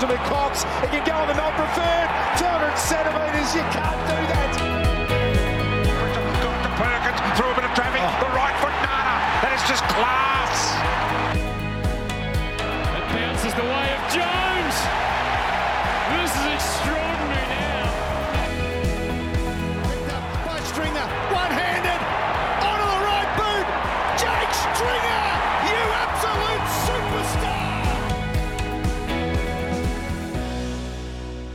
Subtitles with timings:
[0.00, 0.62] passes to Cox.
[0.82, 2.08] He can go on the non preferred.
[2.38, 3.54] 200 centimetres.
[3.54, 4.50] You can't do that.
[6.42, 8.00] Got to Perkins through a bit of traffic.
[8.02, 8.24] Oh.
[8.24, 9.16] The right foot nana.
[9.42, 11.29] That is just class.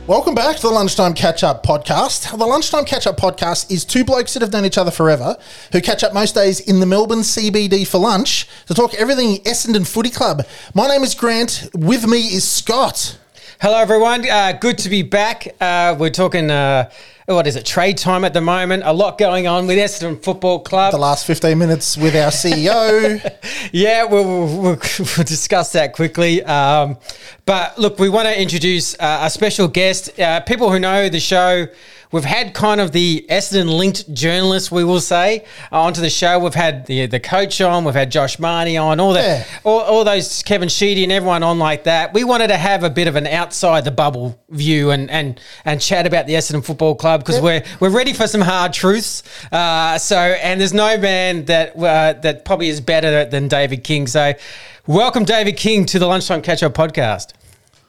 [0.06, 2.30] Welcome back to the Lunchtime Catch Up Podcast.
[2.30, 5.36] The Lunchtime Catch Up Podcast is two blokes that have known each other forever
[5.72, 9.84] who catch up most days in the Melbourne CBD for lunch to talk everything Essendon
[9.84, 10.46] Footy Club.
[10.74, 11.70] My name is Grant.
[11.74, 13.18] With me is Scott.
[13.58, 14.28] Hello, everyone.
[14.28, 15.48] Uh, good to be back.
[15.58, 16.90] Uh, we're talking, uh,
[17.24, 18.82] what is it, trade time at the moment.
[18.84, 20.92] A lot going on with Essendon Football Club.
[20.92, 23.18] The last 15 minutes with our CEO.
[23.72, 24.76] yeah, we'll, we'll, we'll,
[25.24, 26.44] discuss that quickly.
[26.44, 26.98] Um,
[27.46, 30.20] but look, we want to introduce uh, a special guest.
[30.20, 31.66] Uh, people who know the show
[32.12, 36.38] We've had kind of the Essendon linked journalists, we will say, uh, onto the show.
[36.38, 39.58] We've had the the coach on, we've had Josh Marnie on, all that, yeah.
[39.64, 42.14] all, all those Kevin Sheedy and everyone on like that.
[42.14, 45.80] We wanted to have a bit of an outside the bubble view and and and
[45.80, 49.22] chat about the Essendon Football Club because we're we're ready for some hard truths.
[49.50, 54.06] Uh, so and there's no man that uh, that probably is better than David King.
[54.06, 54.34] So
[54.86, 57.32] welcome David King to the Lunchtime Catch Up podcast.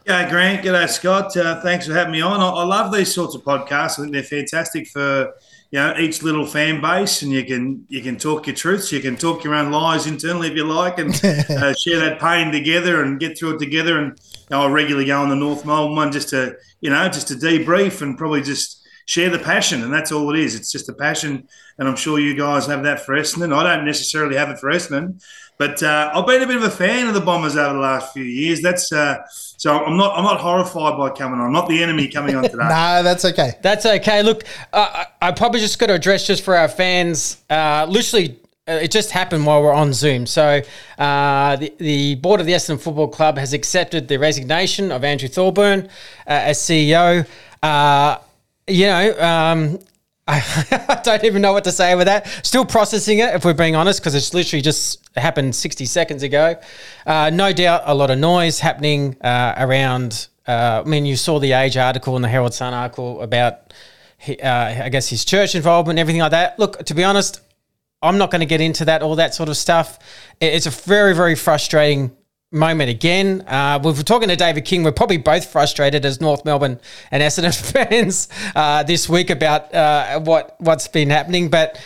[0.08, 0.64] G'day, Grant.
[0.64, 1.36] G'day, Scott.
[1.36, 2.40] Uh, thanks for having me on.
[2.40, 4.00] I, I, love these sorts of podcasts.
[4.00, 5.34] I think they're fantastic for
[5.70, 9.02] you know each little fan base, and you can you can talk your truths, you
[9.02, 13.04] can talk your own lies internally if you like, and uh, share that pain together
[13.04, 14.00] and get through it together.
[14.00, 17.10] And you know, I regularly go on the North Melbourne one just to you know
[17.10, 18.77] just to debrief and probably just
[19.08, 20.54] share the passion, and that's all it is.
[20.54, 21.48] It's just a passion,
[21.80, 23.56] and I'm sure you guys have that for Essendon.
[23.56, 25.24] I don't necessarily have it for Essendon,
[25.58, 28.14] but uh, I've been a bit of a fan of the Bombers over the last
[28.14, 28.62] few years.
[28.62, 31.48] That's uh, so I'm not I'm not horrified by coming on.
[31.48, 32.58] I'm not the enemy coming on today.
[32.58, 33.54] no, that's okay.
[33.62, 34.22] That's okay.
[34.24, 37.38] Look, uh, I probably just got to address just for our fans.
[37.50, 40.28] Uh, literally, uh, it just happened while we're on Zoom.
[40.28, 40.62] So
[40.98, 45.30] uh, the, the board of the Essendon Football Club has accepted the resignation of Andrew
[45.30, 45.90] Thorburn uh,
[46.28, 47.26] as CEO.
[47.64, 48.18] Uh,
[48.68, 49.80] you know, um,
[50.28, 52.28] I don't even know what to say with that.
[52.46, 56.60] Still processing it, if we're being honest, because it's literally just happened 60 seconds ago.
[57.06, 60.28] Uh, no doubt a lot of noise happening uh, around.
[60.46, 63.74] Uh, I mean, you saw the Age article and the Herald Sun article about,
[64.28, 66.60] uh, I guess, his church involvement and everything like that.
[66.60, 67.40] Look, to be honest,
[68.02, 69.98] I'm not going to get into that, all that sort of stuff.
[70.42, 72.16] It's a very, very frustrating
[72.52, 73.42] moment again.
[73.42, 74.84] Uh, we were talking to David King.
[74.84, 76.80] We're probably both frustrated as North Melbourne
[77.12, 81.50] and Essendon fans uh, this week about uh, what what's been happening.
[81.50, 81.80] But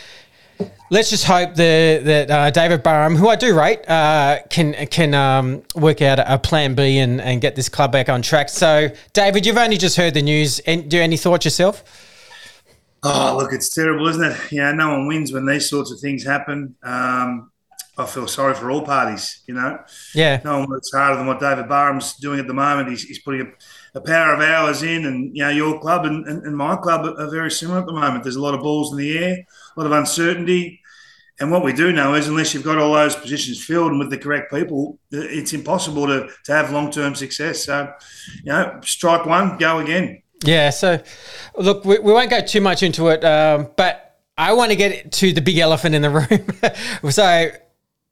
[0.92, 5.14] let's just hope the, that uh, David Barham, who I do rate, uh, can can
[5.16, 8.50] um, work out a plan B and, and get this club back on track.
[8.50, 10.60] So, David, you've only just heard the news.
[10.60, 11.84] And do any thoughts yourself?
[13.04, 14.52] Oh, look, it's terrible, isn't it?
[14.52, 16.76] Yeah, no one wins when these sorts of things happen.
[16.84, 17.52] Um,
[17.98, 19.80] I feel sorry for all parties, you know.
[20.16, 20.40] Yeah.
[20.46, 22.90] No one works harder than what David Barham's doing at the moment.
[22.90, 26.26] He's, he's putting a, a, power of hours in, and, you know, your club and,
[26.26, 28.24] and, and, my club are very similar at the moment.
[28.24, 29.38] There's a lot of balls in the air,
[29.76, 30.80] a lot of uncertainty.
[31.40, 34.10] And what we do know is, unless you've got all those positions filled and with
[34.10, 37.66] the correct people, it's impossible to, to have long term success.
[37.66, 37.92] So,
[38.38, 40.22] you know, strike one, go again.
[40.46, 40.70] Yeah.
[40.70, 41.02] So,
[41.58, 45.12] look, we, we won't go too much into it, um, but I want to get
[45.14, 47.12] to the big elephant in the room.
[47.12, 47.52] so,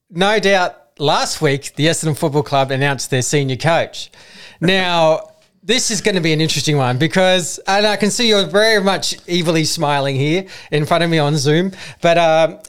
[0.10, 4.12] no doubt last week the Essendon Football Club announced their senior coach.
[4.60, 5.32] Now,
[5.64, 8.84] this is going to be an interesting one because, and I can see you're very
[8.84, 11.72] much evilly smiling here in front of me on Zoom.
[12.02, 12.60] But um,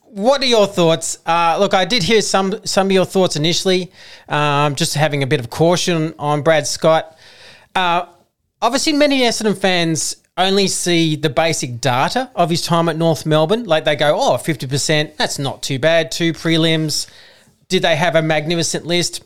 [0.00, 1.18] what are your thoughts?
[1.26, 3.92] Uh, look, I did hear some some of your thoughts initially,
[4.28, 7.16] um, just having a bit of caution on Brad Scott.
[7.74, 8.06] Uh,
[8.62, 13.64] obviously, many Essendon fans only see the basic data of his time at North Melbourne.
[13.64, 16.10] Like they go, oh, 50%, that's not too bad.
[16.10, 17.08] Two prelims.
[17.68, 19.24] Did they have a magnificent list?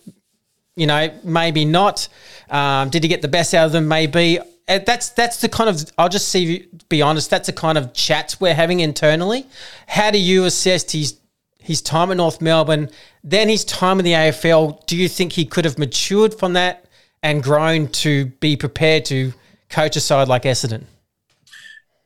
[0.77, 2.09] You know, maybe not.
[2.51, 3.89] Um, did he get the best out of them?
[3.89, 4.39] Maybe.
[4.69, 7.31] Uh, that's that's the kind of I'll just see be honest.
[7.31, 9.47] That's the kind of chats we're having internally.
[9.87, 11.19] How do you assess his
[11.59, 12.91] his time at North Melbourne,
[13.25, 14.87] then his time in the AFL?
[14.87, 16.85] Do you think he could have matured from that
[17.23, 19.33] and grown to be prepared to
[19.69, 20.85] coach a side like Essendon?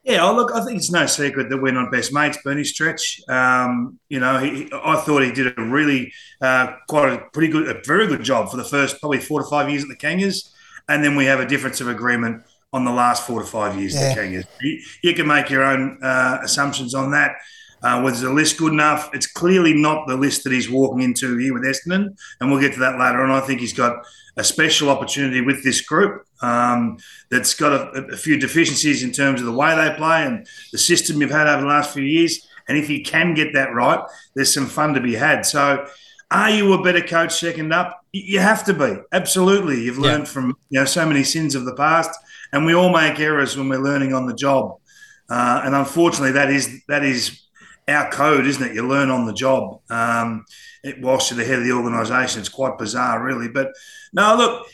[0.04, 3.20] Yeah, oh, look, I think it's no secret that we're not best mates, Bernie Stretch.
[3.28, 7.68] Um, you know, he, I thought he did a really, uh, quite a pretty good,
[7.68, 10.50] a very good job for the first probably four to five years at the Kangas.
[10.88, 13.94] And then we have a difference of agreement on the last four to five years
[13.94, 14.00] yeah.
[14.00, 14.46] at the Kangas.
[14.60, 17.36] You, you, can make your own uh, assumptions on that.
[17.84, 19.08] Uh, was the list good enough?
[19.12, 22.72] It's clearly not the list that he's walking into here with Essendon, and we'll get
[22.74, 23.22] to that later.
[23.22, 24.04] And I think he's got
[24.36, 26.98] a special opportunity with this group um,
[27.30, 30.78] that's got a, a, few deficiencies in terms of the way they play and the
[30.78, 32.46] system you've had over the last few years.
[32.68, 34.00] And if you can get that right,
[34.34, 35.46] there's some fun to be had.
[35.46, 35.86] So,
[36.30, 38.04] are you a better coach second up?
[38.12, 38.96] You have to be.
[39.12, 39.82] Absolutely.
[39.82, 40.32] You've learned yeah.
[40.32, 42.10] from you know so many sins of the past,
[42.52, 44.78] and we all make errors when we're learning on the job.
[45.28, 47.42] Uh, and unfortunately, that is that is
[47.88, 48.74] our code, isn't it?
[48.74, 49.80] You learn on the job.
[49.90, 50.44] Um,
[50.82, 53.48] it, whilst you're the head of the organisation, it's quite bizarre, really.
[53.48, 53.72] But
[54.12, 54.66] no, look,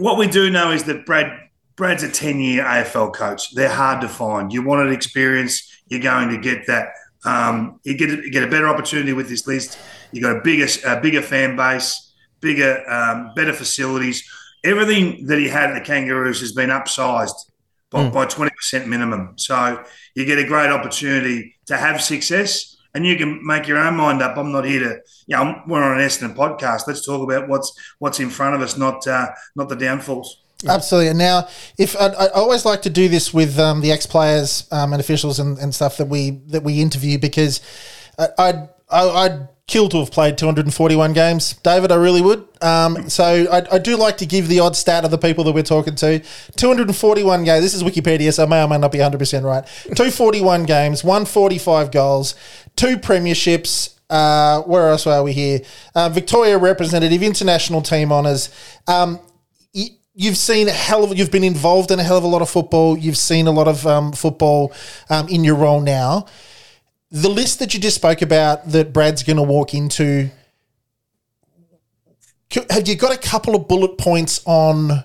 [0.00, 1.30] what we do know is that Brad
[1.76, 3.54] Brad's a ten year AFL coach.
[3.54, 4.52] They're hard to find.
[4.52, 6.94] You want an experience, you're going to get that.
[7.24, 9.78] Um, you get you get a better opportunity with this list.
[10.10, 14.28] You've got a bigger a bigger fan base, bigger, um, better facilities.
[14.64, 17.34] Everything that he had at the Kangaroos has been upsized
[17.90, 18.12] by, mm.
[18.12, 19.34] by 20% minimum.
[19.36, 19.82] So
[20.14, 24.22] you get a great opportunity to have success and you can make your own mind
[24.22, 24.36] up.
[24.36, 26.86] I'm not here to, you know, we're on an Essendon podcast.
[26.86, 30.42] Let's talk about what's what's in front of us, not uh, not the downfalls.
[30.68, 31.08] Absolutely.
[31.08, 31.48] And now,
[31.78, 35.00] if I, I, always like to do this with um, the ex players um, and
[35.00, 37.60] officials and, and stuff that we that we interview because
[38.18, 41.92] I, I, I'd kill to have played 241 games, David.
[41.92, 42.44] I really would.
[42.60, 45.52] Um, so I, I, do like to give the odd stat of the people that
[45.52, 46.18] we're talking to.
[46.56, 47.62] 241 games.
[47.62, 49.64] This is Wikipedia, so I may or may not be 100% right.
[49.84, 52.34] 241 games, 145 goals,
[52.76, 53.94] two premierships.
[54.10, 55.60] Uh, where else are we here?
[55.94, 58.50] Uh, Victoria representative, international team honours.
[58.88, 59.20] Um,
[59.72, 62.50] you've seen a hell of you've been involved in a hell of a lot of
[62.50, 62.98] football.
[62.98, 64.72] You've seen a lot of um, football
[65.08, 66.26] um, in your role now
[67.10, 70.30] the list that you just spoke about that Brad's going to walk into,
[72.70, 75.04] have you got a couple of bullet points on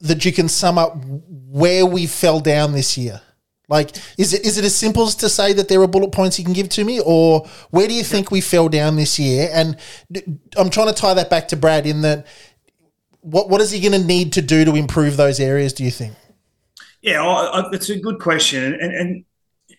[0.00, 0.96] that you can sum up
[1.28, 3.20] where we fell down this year?
[3.68, 6.38] Like, is it is it as simple as to say that there are bullet points
[6.38, 9.48] you can give to me, or where do you think we fell down this year?
[9.50, 9.76] And
[10.58, 12.26] I'm trying to tie that back to Brad in that
[13.20, 15.72] what what is he going to need to do to improve those areas?
[15.72, 16.12] Do you think?
[17.00, 19.24] Yeah, it's a good question, and, and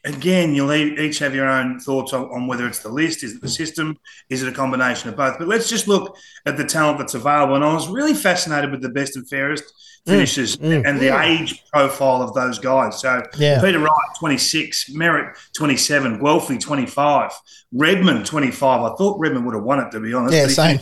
[0.04, 3.42] again, you'll each have your own thoughts on, on, whether it's the list, is it
[3.42, 3.98] the system,
[4.30, 5.38] is it a combination of both.
[5.38, 7.56] But let's just look at the talent that's available.
[7.56, 11.00] And I was really fascinated with the best and fairest mm, finishes mm, mm, and
[11.00, 11.24] the yeah.
[11.24, 13.00] age profile of those guys.
[13.00, 13.62] So yeah.
[13.62, 17.32] Peter Wright, 26, Merrett, 27, Guelfi, 25,
[17.72, 18.82] Redman, 25.
[18.82, 20.36] I thought Redman would have won it, to be honest.
[20.36, 20.80] Yeah, same.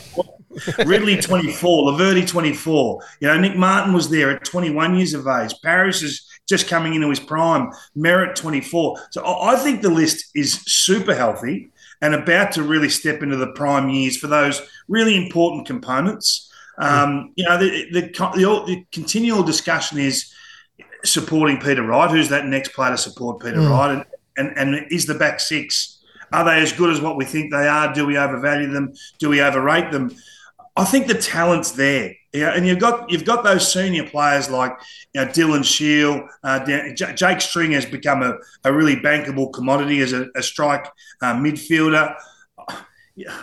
[0.86, 3.02] Ridley 24, Laverde 24.
[3.22, 5.54] You know, Nick Martin was there at 21 years of age.
[5.64, 7.72] Parish is just coming into his prime.
[7.98, 9.00] Merrett 24.
[9.10, 11.72] So I think the list is super healthy
[12.02, 16.52] and about to really step into the prime years for those really important components.
[16.78, 20.34] Um, you know, the, the, the, the, continual discussion is
[21.06, 22.12] supporting Peter Wright.
[22.12, 23.70] Who's that next player to support Peter mm.
[23.70, 24.06] Wright?
[24.38, 27.52] And, and, and is the back six, are they as good as what we think
[27.52, 27.94] they are?
[27.94, 28.94] Do we overvalue them?
[29.20, 30.16] Do we overrate them?
[30.76, 32.14] I think the talent's there.
[32.34, 34.72] Yeah, and you've got you've got those senior players like
[35.14, 36.60] you know, Dylan Shiel, uh,
[36.94, 40.88] Jake String has become a, a really bankable commodity as a, a strike
[41.22, 42.16] uh, midfielder.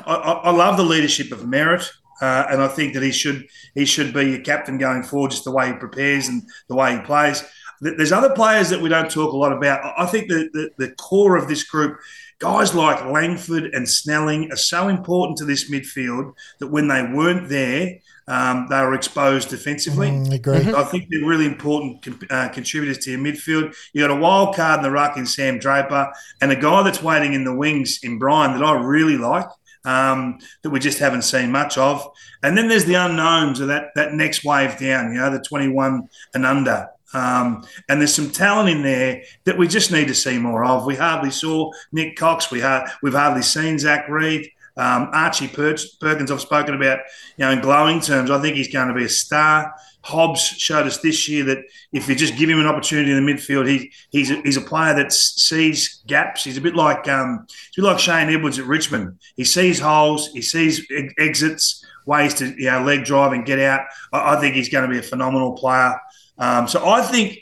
[0.06, 1.86] I, I, love the leadership of Merrett,
[2.22, 5.44] uh, and I think that he should he should be a captain going forward, just
[5.44, 7.44] the way he prepares and the way he plays.
[7.82, 9.94] There's other players that we don't talk a lot about.
[9.97, 11.99] I think that the, the core of this group
[12.38, 17.49] guys like Langford and Snelling are so important to this midfield that when they weren't
[17.49, 20.09] there, um, they were exposed defensively.
[20.09, 20.73] Mm, agree.
[20.73, 23.75] I think they're really important uh, contributors to your midfield.
[23.92, 27.02] You got a wild card in the ruck in Sam Draper, and a guy that's
[27.02, 29.47] waiting in the wings in Bryan that I really like.
[29.85, 32.07] Um, that we just haven't seen much of,
[32.42, 35.14] and then there's the unknowns of that that next wave down.
[35.14, 36.88] You know, the 21 and under.
[37.14, 40.86] Um, and there's some talent in there that we just need to see more of.
[40.86, 42.50] We hardly saw Nick Cox.
[42.50, 44.50] We ha- we've hardly seen Zach Reid.
[44.76, 47.00] Um, Archie per- Perkins, I've spoken about,
[47.36, 48.30] you know, in glowing terms.
[48.30, 49.74] I think he's going to be a star.
[50.02, 51.58] Hobbs showed us this year that
[51.92, 54.60] if you just give him an opportunity in the midfield, he, he's, a, he's a
[54.60, 56.44] player that sees gaps.
[56.44, 59.18] He's a bit like um, he's a bit like Shane Edwards at Richmond.
[59.34, 60.86] He sees holes, he sees
[61.18, 63.82] exits, ways to you know leg drive and get out.
[64.12, 65.94] I, I think he's going to be a phenomenal player.
[66.38, 67.38] Um, so I think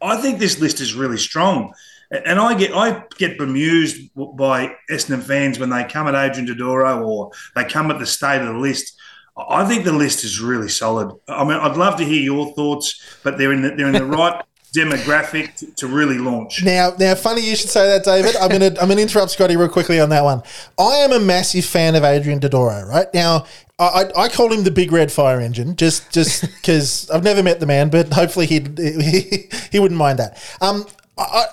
[0.00, 1.72] I think this list is really strong,
[2.10, 7.06] and I get I get bemused by Essendon fans when they come at Adrian Dodoro
[7.06, 8.98] or they come at the state of the list.
[9.36, 11.16] I think the list is really solid.
[11.26, 14.04] I mean, I'd love to hear your thoughts, but they're in the, they're in the
[14.18, 16.64] right demographic to, to, really launch.
[16.64, 18.36] Now, now, funny you should say that, David.
[18.36, 20.42] I'm gonna I'm gonna interrupt Scotty real quickly on that one.
[20.78, 22.88] I am a massive fan of Adrian Dodoro.
[22.88, 23.44] Right now,
[23.78, 27.60] I, I call him the big red fire engine just just because I've never met
[27.60, 30.42] the man, but hopefully he'd, he he wouldn't mind that.
[30.60, 30.86] Um,
[31.18, 31.46] I,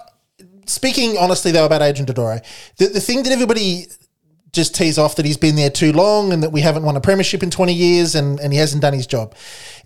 [0.65, 2.41] speaking honestly though about Adrian Dodoro,
[2.77, 3.87] the, the thing that everybody
[4.51, 7.01] just tease off that he's been there too long and that we haven't won a
[7.01, 9.35] premiership in 20 years and, and he hasn't done his job.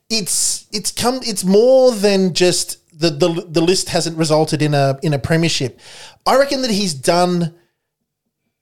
[0.10, 5.00] It's it's come it's more than just the, the the list hasn't resulted in a
[5.02, 5.80] in a premiership.
[6.26, 7.56] I reckon that he's done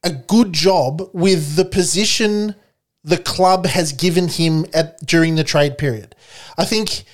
[0.02, 2.56] a good job with the position
[3.04, 6.14] the club has given him at during the trade period.
[6.56, 7.04] I think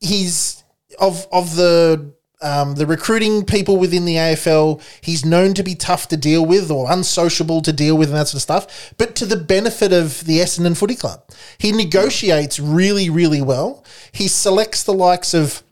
[0.00, 0.64] he's
[0.98, 6.08] of of the um, the recruiting people within the AFL, he's known to be tough
[6.08, 9.26] to deal with or unsociable to deal with and that sort of stuff, but to
[9.26, 11.22] the benefit of the Essendon Footy Club.
[11.58, 13.84] He negotiates really, really well.
[14.12, 15.62] He selects the likes of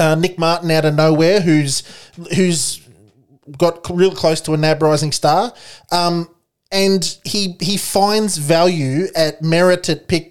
[0.00, 1.82] uh, Nick Martin out of nowhere, who's
[2.34, 2.80] who's
[3.58, 5.52] got real close to a NAB rising star.
[5.92, 6.28] Um,
[6.72, 10.29] and he he finds value at Merrett at pick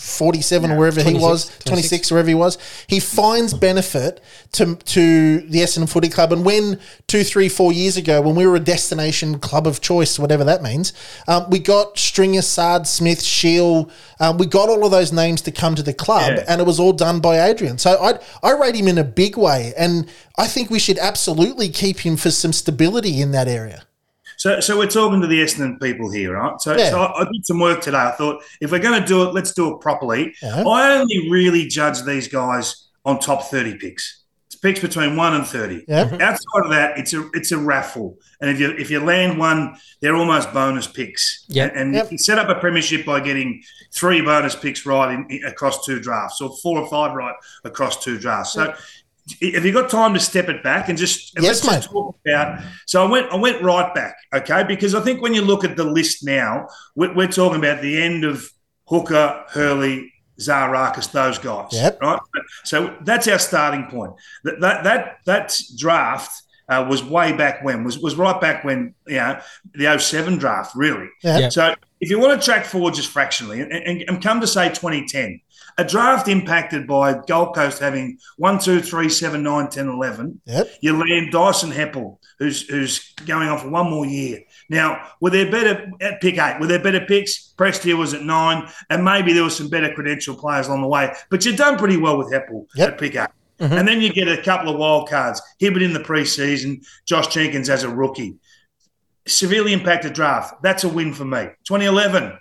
[0.00, 2.56] 47 or wherever he 26, was, 26, wherever he was.
[2.86, 4.20] He finds benefit
[4.52, 6.32] to to the Essendon Footy Club.
[6.32, 10.18] And when two, three, four years ago, when we were a destination club of choice,
[10.18, 10.92] whatever that means,
[11.28, 13.90] um, we got Stringer, Saad, Smith, Shiel.
[14.18, 16.44] Um, we got all of those names to come to the club, Yeah.
[16.48, 17.78] and it was all done by Adrian.
[17.78, 20.06] So I I rate him in a big way, and
[20.38, 23.82] I think we should absolutely keep him for some stability in that area.
[24.40, 26.58] So, so we're talking to the Essendon people here, right?
[26.62, 26.88] So, Yeah.
[26.88, 27.98] so I, I did some work today.
[27.98, 30.34] I thought if we're going to do it, let's do it properly.
[30.42, 30.66] Yeah.
[30.66, 34.22] I only really judge these guys on top thirty picks.
[34.46, 35.84] It's picks between one and thirty.
[35.86, 36.04] Yeah.
[36.06, 36.22] Mm-hmm.
[36.22, 39.76] Outside of that, it's a it's a raffle, and if you if you land one,
[40.00, 41.44] they're almost bonus picks.
[41.48, 41.64] Yeah.
[41.66, 42.04] and, and Yep.
[42.04, 45.84] you can set up a premiership by getting three bonus picks right in, in- across
[45.84, 48.54] two drafts, or four or five right across two drafts.
[48.54, 48.72] So.
[49.54, 51.92] Have you got time to step it back and just and Yes, let's just mate.
[51.92, 52.62] talk about?
[52.86, 55.76] So I went I went right back, okay, because I think when you look at
[55.76, 58.48] the list now, we're, we're talking about the end of
[58.86, 62.00] Hooker, Hurley, Zaharakis, those guys, Yep.
[62.02, 62.20] right?
[62.64, 64.12] So that's our starting point.
[64.44, 66.30] That that that, that draft.
[66.68, 69.36] Uh, was way back when was was right back when you know
[69.74, 71.38] the 07 draft really Yeah.
[71.38, 71.48] Yeah.
[71.48, 74.68] so if you want to track forward just fractionally and, and, and come to say
[74.68, 75.40] 2010,
[75.80, 80.68] a draft impacted by Gold Coast having 1, 2, 3, 7, 9, 10, 11, Yep.
[80.82, 84.40] you land Dyson Heppel, who's who's going on for one more year.
[84.68, 86.58] Now, were there better at pick eight?
[86.60, 87.54] Were there better picks?
[87.56, 91.12] Prestia was at nine, and maybe there were some better credential players along the way.
[91.30, 92.88] But you've done pretty well with Heppel Yep.
[92.92, 93.28] at pick eight.
[93.58, 93.74] Mm-hmm.
[93.74, 95.40] And then you get a couple of wild cards.
[95.60, 98.36] Hibberd in the preseason, Josh Jenkins as a rookie
[99.26, 100.62] severely impacted draft.
[100.62, 101.48] That's a win for me.
[101.68, 102.38] 2011,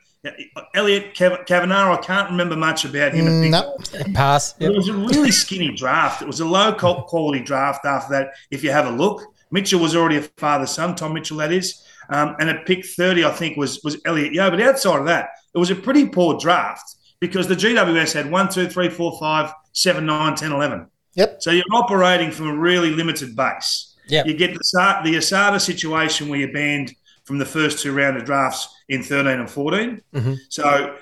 [0.76, 3.28] Elliot Cav- Cavanaro, I can't remember much about him.
[3.28, 3.78] at Big No.
[4.14, 4.54] Pass.
[4.60, 6.22] It was a really skinny draft.
[6.22, 9.24] It was a low quality draft after that, if you have a look.
[9.52, 11.84] Mitchell was already a father son, Tom Mitchell, that is.
[12.10, 14.50] Um, and at pick 30, I think, was, was Elliot Yeo.
[14.50, 18.50] But outside of that, it was a pretty poor draft because the GWS had 1,
[18.50, 20.88] 2, 3, 4, 5, 7, 9, 10, 11.
[21.16, 21.42] Yep.
[21.42, 23.96] So you're operating from a really limited base.
[24.08, 24.26] Yep.
[24.26, 26.94] You get the the Asada situation where you're banned
[27.30, 30.02] from the first two round of drafts in 13 and 14.
[30.50, 30.96] So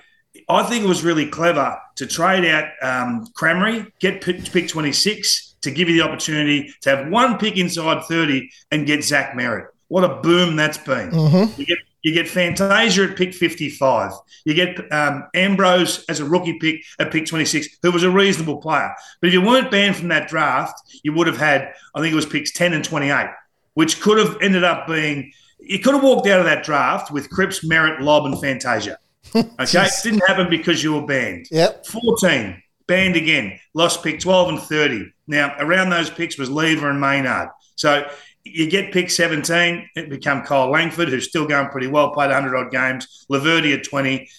[0.49, 5.55] I think it was really clever to trade out um, Crameri, get pick, pick 26
[5.61, 9.67] to give you the opportunity to have one pick inside 30 and get Zach Merrett.
[9.87, 11.13] What a boom that's been.
[11.57, 14.11] You get you get Fantasia at pick 55.
[14.43, 18.57] You get um, Ambrose as a rookie pick at pick 26, who was a reasonable
[18.57, 18.93] player.
[19.21, 22.15] But if you weren't banned from that draft, you would have had, I think it
[22.15, 23.27] was picks 10 and 28,
[23.75, 27.29] which could have ended up being, you could have walked out of that draft with
[27.29, 28.97] Cripps, Merrett, Lobb, and Fantasia.
[29.35, 31.47] Okay, it didn't happen because you were banned.
[31.51, 31.85] Yep.
[31.87, 35.11] 14, banned again, lost pick 12 and 30.
[35.27, 37.49] Now, around those picks was Lever and Maynard.
[37.75, 38.07] So
[38.45, 42.55] you get pick 17, it become Kyle Langford, who's still going pretty well, played 100
[42.55, 43.25] odd games.
[43.29, 44.29] Laverde at 20.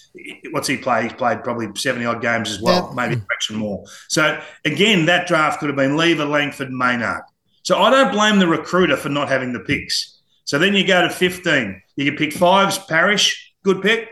[0.49, 1.03] What's he play?
[1.03, 2.95] He's played probably 70 odd games as well, Yeah.
[2.95, 3.83] maybe a fraction more.
[4.07, 7.21] So again, that draft could have been Lever, Langford, Maynard.
[7.61, 10.18] So I don't blame the recruiter for not having the picks.
[10.49, 11.79] So then you go to 15.
[11.95, 14.09] You can pick fives, Parish, good pick.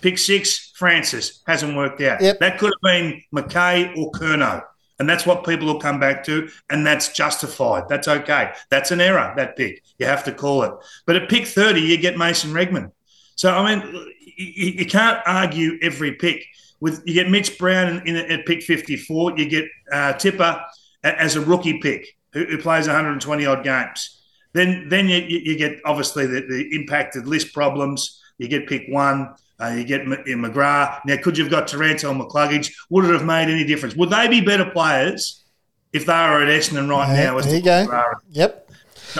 [0.00, 2.20] Pick six, Francis, hasn't worked out.
[2.20, 2.40] Yep.
[2.40, 4.64] That could have been McKay or Curnow.
[4.98, 6.48] And that's what people will come back to.
[6.70, 7.84] And that's justified.
[7.88, 8.50] That's okay.
[8.68, 9.80] That's an error, that pick.
[10.00, 10.72] You have to call it.
[11.06, 12.90] But at pick 30, you get Mason Redman.
[13.36, 16.44] So, I mean, you, you can't argue every pick.
[16.80, 19.38] With You get Mitch Brown in, in, at pick 54.
[19.38, 20.60] You get uh, Tipper
[21.04, 24.15] as a rookie pick who, who plays 120 odd games.
[24.56, 28.22] Then, then you, you get obviously the, the impacted list problems.
[28.38, 29.34] You get pick one.
[29.60, 31.00] Uh, you get M- McGrath.
[31.06, 32.72] Now, could you have got Taranto and McCluggage?
[32.90, 33.94] Would it have made any difference?
[33.96, 35.44] Would they be better players
[35.92, 37.38] if they were at Essendon right Yeah, now?
[37.38, 38.02] as there you go.
[38.30, 38.70] Yep.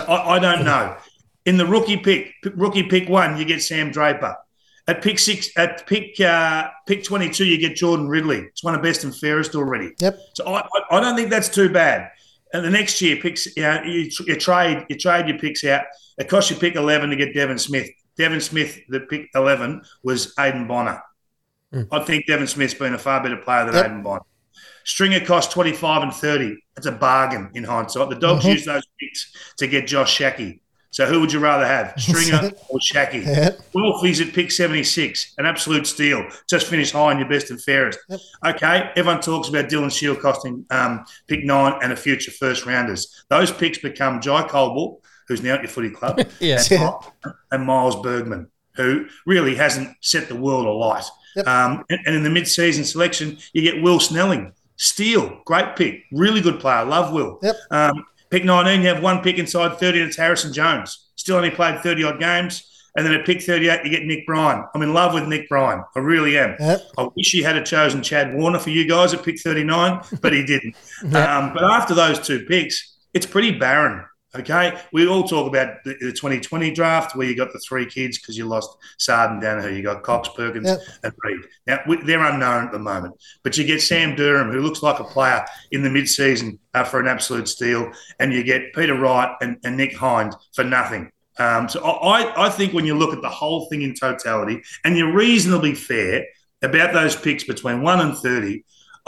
[0.07, 0.95] I, I don't know.
[1.45, 4.35] In the rookie pick, rookie pick one, you get Sam Draper.
[4.87, 8.37] At pick six, at pick uh, pick twenty two, you get Jordan Ridley.
[8.39, 9.91] It's one of the best and fairest already.
[9.99, 10.17] Yep.
[10.35, 12.09] So I- I don't think that's too bad.
[12.57, 15.83] And the next year picks you, know, you, you trade you trade your picks out.
[16.17, 17.87] It costs you pick eleven to get Devon Smith.
[18.17, 21.03] Devon Smith, the pick eleven was Aidan Bonar.
[21.91, 23.85] I think Devon Smith's been a far better player than Yep.
[23.85, 24.21] Aidan Bonar.
[24.85, 26.57] Stringer cost 25 and 30.
[26.75, 28.09] That's a bargain in hindsight.
[28.09, 28.53] The Dogs Mhm.
[28.53, 30.61] used those picks to get Josh Schache.
[30.97, 33.23] So who would you rather have, Stringer or Schache?
[33.23, 33.51] Yeah.
[33.75, 36.27] Wolfie's at pick 76, an absolute steal.
[36.49, 37.99] Just finished high in your best and fairest.
[38.43, 43.23] Okay, everyone talks about Dylan Shiel costing um, pick nine and a future first rounders.
[43.29, 46.63] Those picks become Jye Caldwell, who's now at your footy club, Yeah.
[46.71, 51.05] and, and Miles Bergman, who really hasn't set the world alight.
[51.35, 51.45] Yep.
[51.47, 56.41] Um, and, and in the mid-season selection, you get Will Snelling, steal, great pick, really
[56.41, 56.83] good player.
[56.85, 57.37] Love Will.
[57.43, 57.55] Yep.
[57.69, 61.09] Um, pick 19, you have one pick inside 30, and it's Harrison Jones.
[61.15, 62.63] Still only played 30 odd games.
[62.95, 64.65] And then at pick 38, you get Nick Bryan.
[64.73, 65.83] I'm in love with Nick Bryan.
[65.95, 66.55] I really am.
[66.59, 66.81] Yep.
[66.97, 70.33] I wish he had a chosen Chad Warner for you guys at pick 39, but
[70.33, 70.75] he didn't.
[71.15, 74.03] um, but after those two picks, it's pretty barren.
[74.35, 74.77] Okay.
[74.91, 78.37] We all talk about the, the 2020 draft where you got the three kids because
[78.37, 78.69] you lost
[78.99, 79.71] Sarden down here.
[79.71, 80.79] You got Cox, Perkins, Yep.
[81.03, 81.39] and Reid.
[81.65, 84.99] Now, we, they're unknown at the moment, but you get Sam Durham, who looks like
[84.99, 89.33] a player in the mid-season uh, for an absolute steal, and you get Peter Wright
[89.41, 91.09] and, and Nick Hind for nothing.
[91.39, 94.97] Um, so I, I think when you look at the whole thing in totality, and
[94.97, 96.25] you're reasonably fair
[96.61, 98.65] about those picks between one and thirty,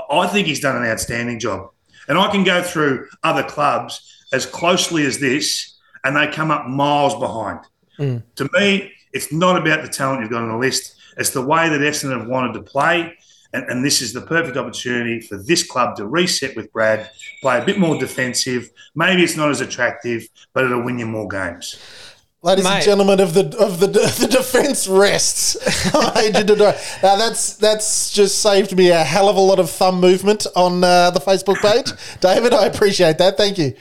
[0.09, 1.69] I think he's done an outstanding job.
[2.07, 6.67] And I can go through other clubs as closely as this, and they come up
[6.67, 7.59] miles behind.
[8.35, 10.95] To me, it's not about the talent you've got on the list.
[11.17, 13.13] It's the way that Essendon have wanted to play.
[13.51, 17.09] And, and this is the perfect opportunity for this club to reset with Brad,
[17.41, 18.69] play a bit more defensive.
[18.95, 21.77] Maybe it's not as attractive, but it'll win you more games.
[22.41, 23.87] Ladies and gentlemen of the of the
[24.19, 25.57] the defence rests.
[27.03, 30.81] Now that's that's just saved me a hell of a lot of thumb movement on
[30.81, 32.53] uh, the Facebook page, David.
[32.53, 33.35] I appreciate that.
[33.35, 33.73] Thank you.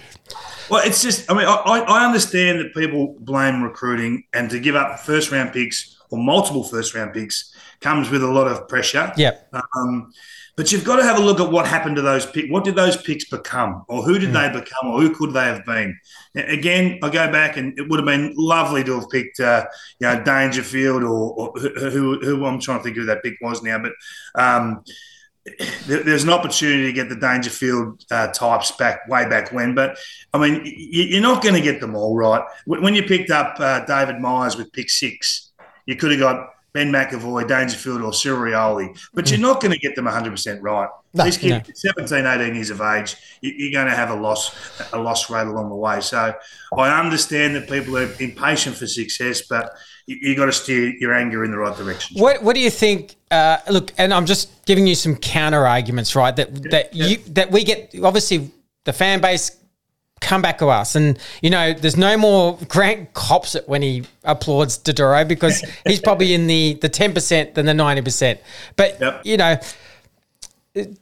[0.71, 4.77] Well, it's just, I mean, I, I understand that people blame recruiting and to give
[4.77, 9.13] up first round picks or multiple first round picks comes with a lot of pressure.
[9.17, 9.37] Yeah.
[9.77, 10.13] Um,
[10.57, 12.51] but you've got to have a look at what happened to those picks.
[12.51, 15.65] What did those picks become, or who did they become, or who could they have
[15.65, 15.97] been?
[16.35, 19.67] Again, I go back, and it would have been lovely to have picked, uh,
[20.01, 23.35] you know, Dangerfield, or, or who, who, who I'm trying to think who that pick
[23.41, 23.79] was now.
[23.79, 23.93] But
[24.35, 24.83] um,
[25.87, 29.75] there's an opportunity to get the Dangerfield uh, types back way back when.
[29.75, 29.99] But
[30.33, 30.73] I mean, y-
[31.11, 32.43] you're not going to get them all right.
[32.67, 35.51] When when you picked up uh, David Myers with pick six,
[35.87, 39.79] you could have got Ben McEvoy, Dangerfield, or Cyril Rioli, but you're not going to
[39.79, 40.89] get them 100% right.
[41.19, 44.53] No, These kids, 17, 18 years of age, you- you're going to have a loss,
[44.93, 46.01] a loss rate along the way.
[46.01, 46.35] So
[46.77, 49.73] I understand that people are impatient for success, but
[50.07, 52.19] you, you got to steer your anger in the right direction.
[52.21, 53.17] What What do you think?
[53.31, 56.35] Uh, look, and I'm just giving you some counter arguments, right?
[56.37, 58.51] That that you that we get obviously
[58.85, 59.51] the fan base
[60.21, 64.05] come back to us, and you know, there's no more Grant cops it when he
[64.25, 68.41] applauds Dodoro because he's probably in the the ten percent than the ninety percent.
[68.77, 69.21] But Yep.
[69.25, 69.59] you know,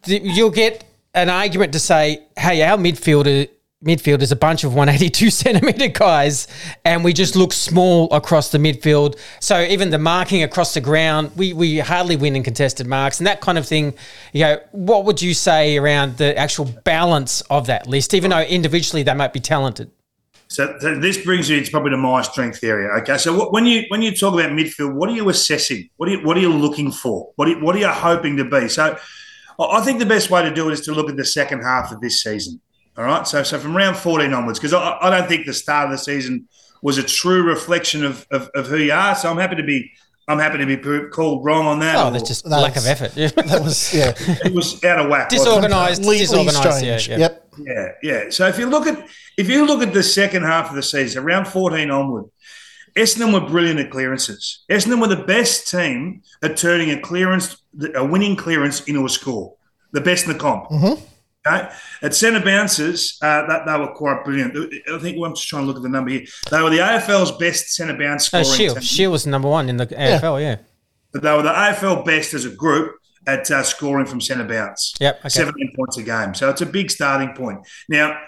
[0.06, 0.84] you'll get
[1.14, 3.48] an argument to say, "Hey, our midfielder."
[3.84, 6.48] Midfield is a bunch of 182 centimeter guys,
[6.86, 9.18] and we just look small across the midfield.
[9.38, 13.26] So even the marking across the ground, we we hardly win in contested marks and
[13.26, 13.92] that kind of thing.
[14.32, 18.14] You know, what would you say around the actual balance of that list?
[18.14, 19.90] Even though individually they might be talented.
[20.48, 22.88] So, so this brings you, it's probably to my strength area.
[23.00, 25.90] Okay, so when you when you talk about midfield, what are you assessing?
[25.96, 27.32] What are you, what are you looking for?
[27.36, 28.68] What are what are you hoping to be?
[28.68, 28.96] So,
[29.58, 31.62] I I think the best way to do it is to look at the second
[31.62, 32.60] half of this season.
[32.96, 35.86] All right, so so from round fourteen onwards, because I, I don't think the start
[35.86, 36.48] of the season
[36.82, 39.14] was a true reflection of, of, of who you are.
[39.14, 39.90] So I'm happy to be
[40.28, 41.96] I'm happy to be called wrong on that.
[41.96, 43.16] Oh, or- that's just No, lack of effort.
[43.16, 43.28] Yeah.
[43.36, 44.12] That was yeah,
[44.44, 45.28] it was out of whack.
[45.28, 46.84] Disorganized, completely disorganized.
[46.84, 47.08] Yeah, strange.
[47.08, 47.18] yeah.
[47.18, 47.42] Yep.
[47.58, 48.30] Yeah, yeah.
[48.30, 51.22] So if you look at if you look at the second half of the season,
[51.22, 52.24] around 14 onward,
[52.96, 54.64] Essendon were brilliant at clearances.
[54.70, 57.62] Essendon were the best team at turning a clearance,
[57.94, 59.54] a winning clearance into a score.
[59.92, 60.70] The best in the comp.
[61.46, 61.68] Okay.
[62.02, 64.56] At centre bounces, uh, that they were quite brilliant.
[64.92, 66.24] I think I'm just trying to look at the number here.
[66.50, 68.82] They were the AFL's best centre bounce Uh, scoring Shiel, team.
[68.82, 70.40] Shiel was number one in the AFL.
[70.40, 70.56] Yeah.
[71.12, 74.94] But they were the AFL best as a group at uh, scoring from centre bounce.
[75.00, 75.28] Yep, okay.
[75.28, 76.34] 17 points a game.
[76.34, 77.60] So it's a big starting point.
[77.88, 78.18] Now,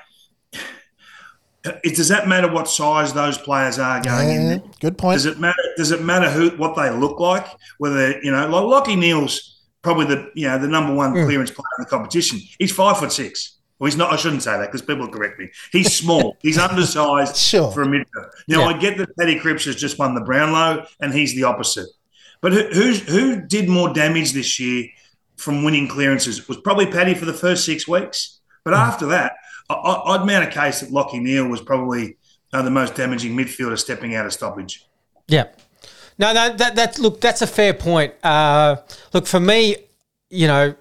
[1.64, 4.49] it, does that matter what size those players are going in?
[4.49, 4.62] There?
[4.81, 5.16] good point.
[5.16, 5.62] Does it matter?
[5.77, 7.47] Does it matter who what they look like?
[7.79, 11.25] Whether you know, like Lockie Neale's probably the you know the number one Hmm.
[11.25, 12.38] clearance player in the competition.
[12.59, 13.57] He's five foot six.
[13.79, 14.12] Well, he's not.
[14.12, 15.49] I shouldn't say that because people will correct me.
[15.73, 16.37] He's small.
[16.42, 17.71] he's undersized Sure.
[17.71, 18.31] for a midfielder.
[18.49, 18.66] Now Yeah.
[18.66, 21.87] I get that Paddy Cripps has just won the Brownlow, and he's the opposite.
[22.40, 24.87] But who who's, who did more damage this year
[25.37, 26.38] from winning clearances?
[26.40, 28.40] It was probably Paddy for the first six weeks.
[28.64, 28.81] But Hmm.
[28.81, 29.33] after that,
[29.68, 32.16] I, I'd mount a case that Lockie Neale was probably
[32.52, 34.87] uh, the most damaging midfielder stepping out of stoppage.
[35.26, 35.48] Yeah.
[36.18, 38.14] No, no, that that look, that's a fair point.
[38.24, 38.76] Uh,
[39.12, 39.76] look, for me,
[40.31, 40.74] you know,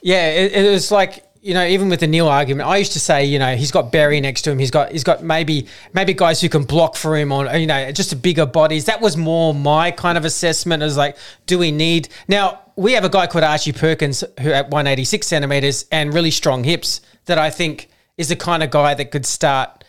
[0.00, 3.00] yeah, it, it was like you know, even with the Neale argument, I used to
[3.00, 4.58] say, you know, he's got Barry next to him.
[4.58, 7.92] He's got he's got maybe maybe guys who can block for him on you know
[7.92, 8.86] just bigger bodies.
[8.86, 10.82] That was more my kind of assessment.
[10.82, 12.62] As like, do we need now?
[12.74, 17.00] We have a guy called Archie Perkins who at 186 centimeters and really strong hips
[17.26, 19.84] that I think is the kind of guy that could start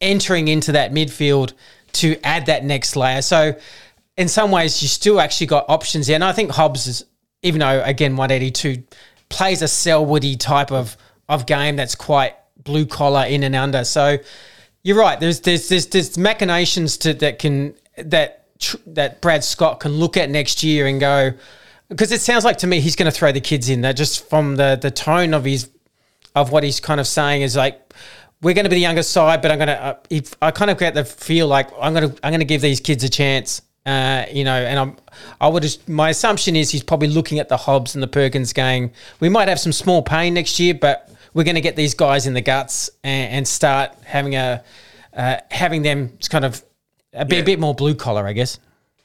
[0.00, 1.52] entering into that midfield
[1.92, 3.20] to add that next layer.
[3.20, 3.54] So
[4.16, 6.14] in some ways, you still actually got options there.
[6.14, 7.04] And I think Hobbs is,
[7.42, 8.82] even though again 182
[9.30, 10.96] plays a Selwoody type of
[11.28, 13.84] of game that's quite blue collar in and under.
[13.84, 14.18] So
[14.82, 15.18] you're right.
[15.18, 20.16] There's there's there's, there's machinations to that can that tr- that Brad Scott can look
[20.16, 21.32] at next year and go
[21.88, 23.80] because it sounds like to me he's going to throw the kids in.
[23.80, 25.70] That just from the the tone of his
[26.34, 27.92] of what he's kind of saying is like
[28.42, 29.82] we're going to be the younger side, but I'm going to.
[29.82, 32.46] Uh, if I kind of get the feel like I'm going to I'm going to
[32.46, 33.62] give these kids a chance.
[33.86, 34.96] Uh, you know, and I'm
[35.40, 38.52] I would just my assumption is he's probably looking at the Hobbs and the Perkins
[38.52, 38.92] going.
[39.20, 42.26] We might have some small pain next year, but we're going to get these guys
[42.26, 44.62] in the guts and, and start having a
[45.14, 46.62] uh, having them kind of
[47.14, 47.42] a bit, Yeah.
[47.42, 48.58] a bit more blue collar, I guess.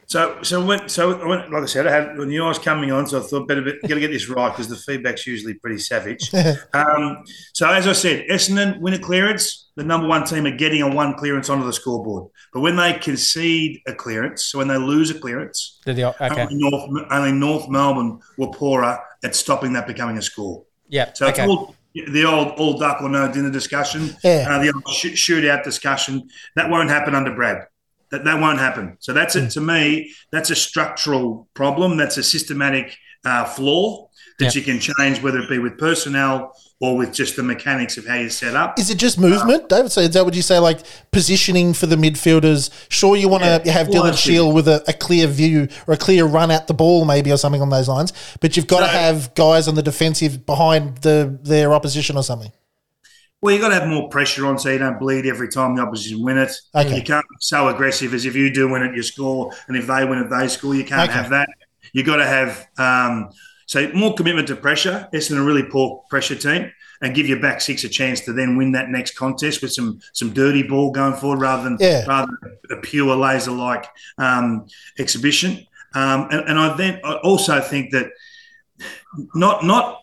[0.08, 3.08] So, so when, so when, like I said, I had when you was coming on,
[3.08, 5.80] so I thought better bit, got to get this right because the feedback's usually pretty
[5.80, 6.32] savage.
[6.74, 9.65] um, so, as I said, Essendon win a clearance.
[9.76, 12.94] The number one team are getting a one clearance onto the scoreboard, but when they
[12.94, 16.44] concede a clearance, so when they lose a clearance, They're the- okay.
[16.44, 20.64] only North only North Melbourne were poorer at stopping that becoming a score.
[20.88, 21.12] Yeah.
[21.14, 21.44] So okay.
[21.44, 24.48] it's all the old all duck or no dinner discussion, Yeah.
[24.50, 26.30] uh, the old sh- shootout discussion.
[26.56, 27.68] That won't happen under Brad.
[28.12, 28.96] That that won't happen.
[29.00, 29.50] So that's it.
[29.52, 31.98] To me, that's a structural problem.
[31.98, 34.08] That's a systematic uh, flaw
[34.40, 38.06] that you can change, whether it be with personnel or with just the mechanics of
[38.06, 38.78] how you set up.
[38.78, 39.92] Is it just movement, David?
[39.92, 40.80] So is that what you say, like
[41.12, 42.70] positioning for the midfielders?
[42.90, 44.18] Sure, you want to Yeah, have Dylan.
[44.18, 47.38] Shiel with a, a clear view or a clear run at the ball, maybe, or
[47.38, 48.12] something on those lines.
[48.42, 52.52] But you've got to have guys on the defensive behind the their opposition or something.
[53.42, 55.82] Well, you've got to have more pressure on so you don't bleed every time the
[55.84, 56.52] opposition win it.
[56.74, 56.98] Okay.
[56.98, 59.86] You can't be so aggressive as if you do win it, you score, and if
[59.88, 60.74] they win it, they score.
[60.74, 61.14] You can't Okay.
[61.20, 61.48] have that.
[61.94, 63.30] You've got to have um,
[63.66, 65.08] so more commitment to pressure.
[65.14, 68.58] Essendon a really poor pressure team, and give your back six a chance to then
[68.58, 72.06] win that next contest with some some dirty ball going forward rather than Yeah.
[72.06, 73.86] rather than a pure laser like
[74.18, 75.66] um, exhibition.
[75.94, 78.08] Um, and, and I then I also think that
[79.34, 80.00] not not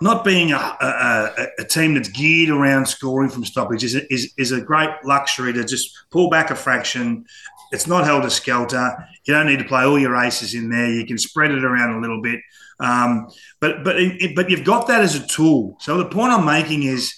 [0.00, 4.32] not being a, a, a, team that's geared around scoring from stoppage is, a- is
[4.38, 7.24] is a great luxury to just pull back a fraction.
[7.72, 8.96] It's not held a skelter.
[9.24, 10.88] You don't need to play all your aces in there.
[10.90, 12.40] You can spread it around a little bit.
[12.80, 13.28] Um,
[13.60, 15.76] but but it, but you've got that as a tool.
[15.80, 17.12] So the point I'm making is,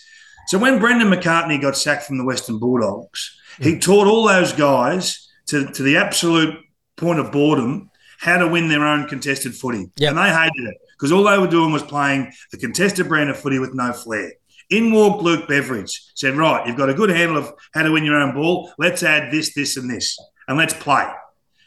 [0.48, 5.28] so when Brendan McCartney got sacked from the Western Bulldogs, he taught all those guys
[5.46, 6.58] to, to the absolute
[6.96, 9.90] point of boredom how to win their own contested footy.
[9.96, 10.10] Yep.
[10.10, 13.38] And they hated it because all they were doing was playing a contested brand of
[13.38, 14.32] footy with no flair.
[14.68, 18.04] In walked Luke Beveridge, said, Right, you've got a good handle of how to win
[18.04, 18.72] your own ball.
[18.78, 21.06] Let's add this, this, and this, and let's play.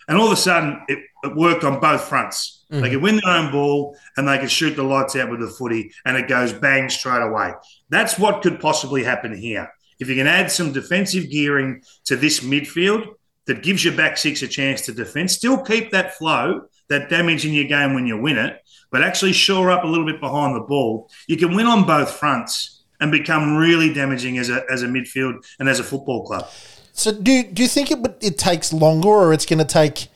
[0.07, 2.65] And all of a sudden, it, it worked on both fronts.
[2.71, 2.81] Mm-hmm.
[2.81, 5.47] They could win their own ball and they could shoot the lights out with the
[5.47, 7.53] footy, and it goes bang straight away.
[7.89, 9.71] That's what could possibly happen here.
[9.99, 13.07] If you can add some defensive gearing to this midfield
[13.45, 17.45] that gives your back six a chance to defend, still keep that flow, that damage
[17.45, 18.59] in your game when you win it,
[18.91, 22.11] but actually shore up a little bit behind the ball, you can win on both
[22.11, 26.47] fronts and become really damaging as a, as a midfield and as a football club.
[26.93, 30.07] So do you, do you think it it takes longer, or it's going to take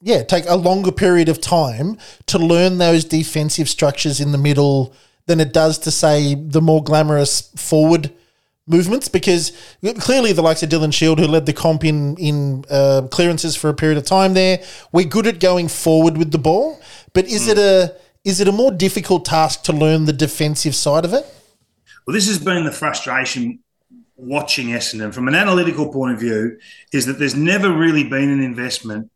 [0.00, 4.94] yeah take a longer period of time to learn those defensive structures in the middle
[5.26, 8.12] than it does to say the more glamorous forward
[8.68, 9.08] movements?
[9.08, 9.52] Because
[9.98, 13.68] clearly the likes of Dylan Shiel, who led the comp in in uh, clearances for
[13.68, 16.80] a period of time there, we're good at going forward with the ball.
[17.14, 21.04] But is it a is it a more difficult task to learn the defensive side
[21.04, 21.26] of it?
[22.06, 23.58] Well, this has been the frustration
[24.16, 26.58] watching Essendon from an analytical point of view
[26.92, 29.10] is that there's never really been an investment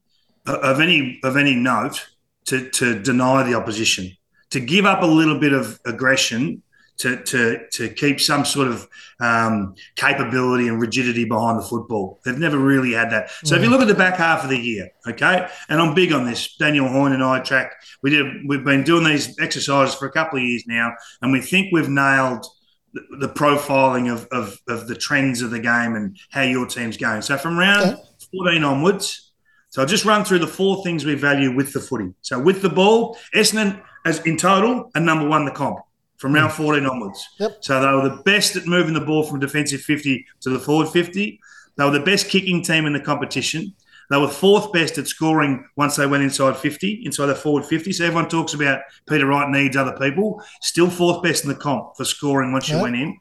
[0.46, 2.08] of any of any note
[2.46, 4.10] to, to deny the opposition,
[4.50, 6.62] to give up a little bit of aggression
[7.00, 8.86] to, to, to keep some sort of
[9.20, 12.20] um, capability and rigidity behind the football.
[12.24, 13.30] They've never really had that.
[13.44, 16.12] So if you look at the back half of the year, okay, and I'm big
[16.12, 16.56] on this.
[16.56, 17.72] Daniel Hoyne and I track.
[18.02, 18.46] We did.
[18.46, 21.88] We've been doing these exercises for a couple of years now, and we think we've
[21.88, 22.44] nailed
[22.92, 27.22] the, profiling of, of of the trends of the game and how your team's going.
[27.22, 28.02] So from round Okay.
[28.32, 29.32] 14 onwards.
[29.70, 32.12] So I'll just run through the four things we value with the footy.
[32.22, 35.78] So with the ball, Essendon as in total and number one the comp
[36.16, 36.56] from round mm.
[36.56, 37.28] 14 onwards.
[37.38, 37.58] Yep.
[37.60, 40.88] So they were the best at moving the ball from defensive 50 to the forward
[40.88, 41.40] 50.
[41.76, 43.74] They were the best kicking team in the competition.
[44.10, 47.92] They were fourth best at scoring once they went inside 50, inside the forward 50.
[47.92, 50.42] So everyone talks about Peter Wright needs other people.
[50.60, 53.16] Still fourth best in the comp for scoring once you went in.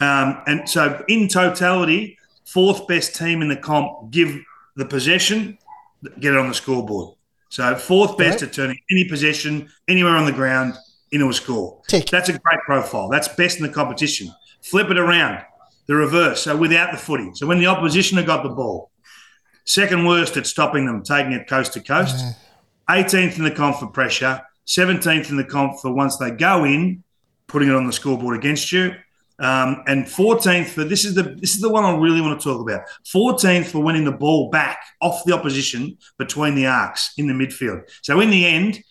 [0.00, 4.38] Um, and so in totality, fourth best team in the comp give
[4.76, 5.58] the possession,
[6.20, 7.16] get it on the scoreboard.
[7.48, 8.48] So fourth best Right.
[8.48, 10.74] at turning any possession anywhere on the ground
[11.10, 11.80] into a score.
[11.88, 12.06] Tick.
[12.10, 13.08] That's a great profile.
[13.08, 14.32] That's best in the competition.
[14.62, 15.42] Flip it around,
[15.88, 16.42] the reverse.
[16.42, 17.30] So without the footy.
[17.34, 18.90] So when the opposition have got the ball,
[19.68, 22.24] second worst at stopping them, taking it coast to coast.
[22.88, 27.04] 18th in the comp for pressure, 17th in the comp for once they go in,
[27.46, 28.94] putting it on the scoreboard against you.
[29.40, 32.44] Um, and 14th for this is the this is the one I really want to
[32.44, 32.80] talk about.
[33.14, 37.82] 14th for winning the ball back off the opposition between the arcs in the midfield.
[38.02, 38.82] So in the end,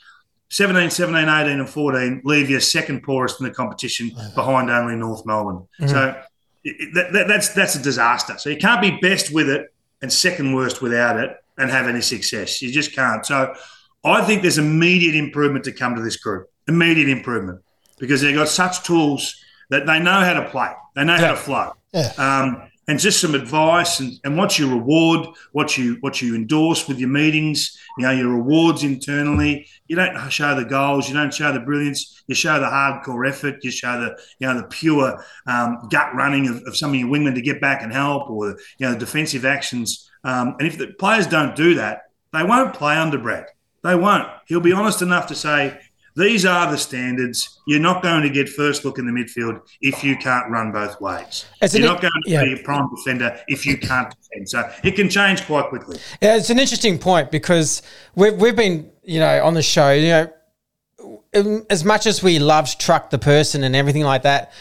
[0.49, 5.25] 17, 17, 18, and 14 leave you second poorest in the competition behind only North
[5.25, 5.67] Melbourne.
[5.89, 6.15] So
[6.63, 8.37] it- it- that, that- that's that's a disaster.
[8.37, 12.01] So you can't be best with it and second worst without it and have any
[12.01, 12.61] success.
[12.61, 13.25] You just can't.
[13.25, 13.55] So
[14.03, 16.49] I think there's immediate improvement to come to this group.
[16.67, 17.61] Immediate improvement
[17.97, 20.69] because they've got such tools that they know how to play.
[20.95, 21.73] They know how to flow.
[21.93, 22.11] Yeah.
[22.17, 26.87] Um, and just some advice and, and what you reward, what you what you endorse
[26.87, 29.67] with your meetings, you know, your rewards internally.
[29.87, 33.63] You don't show the goals, you don't show the brilliance, you show the hardcore effort,
[33.63, 37.09] you show the you know the pure um, gut running of, of some of your
[37.09, 40.09] wingmen to get back and help, or you know the defensive actions.
[40.23, 43.47] Um, and if the players don't do that, they won't play under Brad.
[43.83, 44.27] They won't.
[44.47, 45.79] He'll be honest enough to say
[46.17, 47.59] these are the standards.
[47.67, 50.99] You're not going to get first look in the midfield if you can't run both
[50.99, 51.45] ways.
[51.61, 52.43] As You're not going to yeah.
[52.43, 54.49] be a prime defender if you can't defend.
[54.49, 55.99] So it can change quite quickly.
[56.19, 57.83] Yeah, it's an interesting point because
[58.15, 62.81] we've we've been you know on the show you know as much as we loved
[62.81, 64.51] truck the person and everything like that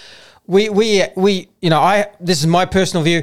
[0.46, 3.22] we we we you know I this is my personal view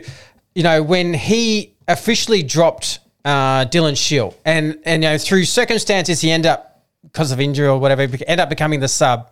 [0.56, 6.22] you know when he officially dropped uh, Dylan Shiel and and you know through circumstances
[6.22, 6.73] he ended up
[7.04, 9.30] because of injury or whatever end up becoming the sub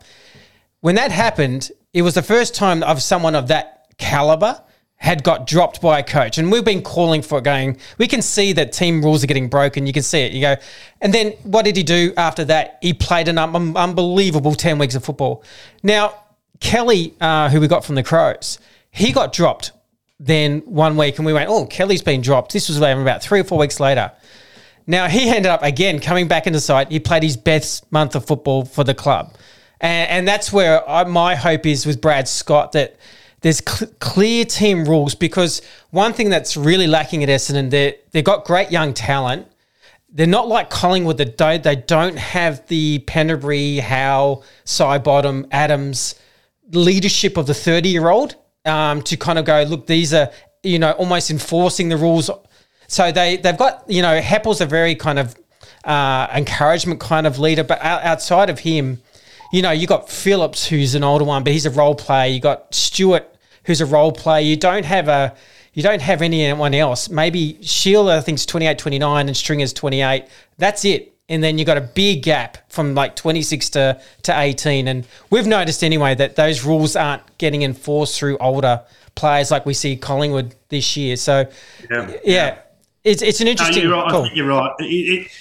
[0.81, 4.61] when that happened, it was the first time of someone of that caliber
[4.97, 6.37] had got dropped by a coach.
[6.37, 9.47] And we've been calling for it going, we can see that team rules are getting
[9.47, 9.87] broken.
[9.87, 10.31] You can see it.
[10.31, 10.55] You go,
[10.99, 12.77] and then what did he do after that?
[12.81, 15.43] He played an un- unbelievable 10 weeks of football.
[15.81, 16.15] Now,
[16.59, 18.59] Kelly, uh, who we got from the Crows,
[18.91, 19.71] he got dropped
[20.19, 22.53] then one week and we went, oh, Kelly's been dropped.
[22.53, 24.11] This was about three or four weeks later.
[24.91, 26.91] Now he ended up again coming back into sight.
[26.91, 29.33] He played his best month of football for the club,
[29.79, 32.97] and, and that's where I, my hope is with Brad Scott that
[33.39, 38.25] there's cl- clear team rules because one thing that's really lacking at Essendon, they they've
[38.25, 39.47] got great young talent.
[40.09, 44.43] They're not like Collingwood that don't they don't have the Pendlebury, Howe,
[44.77, 46.15] Bottom, Adams
[46.73, 50.31] leadership of the 30 year old um, to kind of go, look, these are,
[50.63, 52.29] you know, almost enforcing the rules.
[52.91, 55.33] So they, they've got, you know, Heppel's a very kind of
[55.85, 59.01] uh, encouragement kind of leader, but outside of him,
[59.53, 62.29] you know, you got Phillips, who's an older one, but he's a role player.
[62.29, 64.41] You got Stewart, who's a role player.
[64.41, 65.33] You don't have a,
[65.73, 67.09] you don't have anyone else.
[67.09, 70.25] Maybe Sheila, I think, is 28, 29, and Stringer's 28.
[70.57, 71.13] That's it.
[71.29, 74.89] And then you got a big gap from like 26 to, to 18.
[74.89, 78.81] And we've noticed anyway that those rules aren't getting enforced through older
[79.15, 81.15] players like we see Collingwood this year.
[81.15, 81.45] So,
[81.89, 82.11] Yeah.
[82.25, 82.57] yeah,
[83.03, 83.83] it's, it's an No, interesting.
[83.83, 84.11] you're right.
[84.13, 84.71] I think you're right.
[84.79, 85.31] It, it,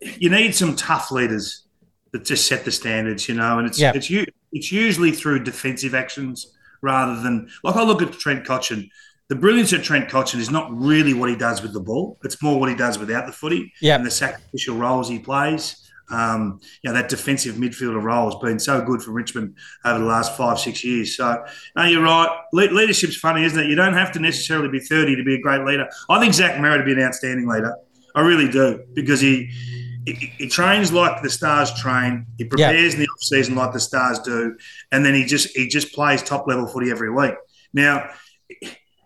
[0.00, 1.64] it, you need some tough leaders
[2.12, 4.10] that just set the standards, you know, and it's it's
[4.52, 8.88] it's usually through defensive actions rather than like I look at Trent Cotchin.
[9.28, 12.42] The brilliance of Trent Cotchin is not really what he does with the ball; it's
[12.42, 13.96] more what he does without the footy Yeah.
[13.96, 15.87] and the sacrificial roles he plays.
[16.10, 20.04] Um, you know, that defensive midfielder role has been so good for Richmond over the
[20.04, 21.16] last five, six years.
[21.16, 21.44] So,
[21.76, 22.28] no, you're right.
[22.52, 23.66] Le- leadership's funny, isn't it?
[23.66, 25.88] You don't have to necessarily be 30 to be a great leader.
[26.08, 27.74] I think Zach Merrett would be an outstanding leader.
[28.14, 29.50] I really do because he
[30.06, 32.26] he, he trains like the stars train.
[32.38, 34.56] He prepares in the off season like the stars do,
[34.90, 37.34] and then he just he just plays top level footy every week.
[37.72, 38.10] Now,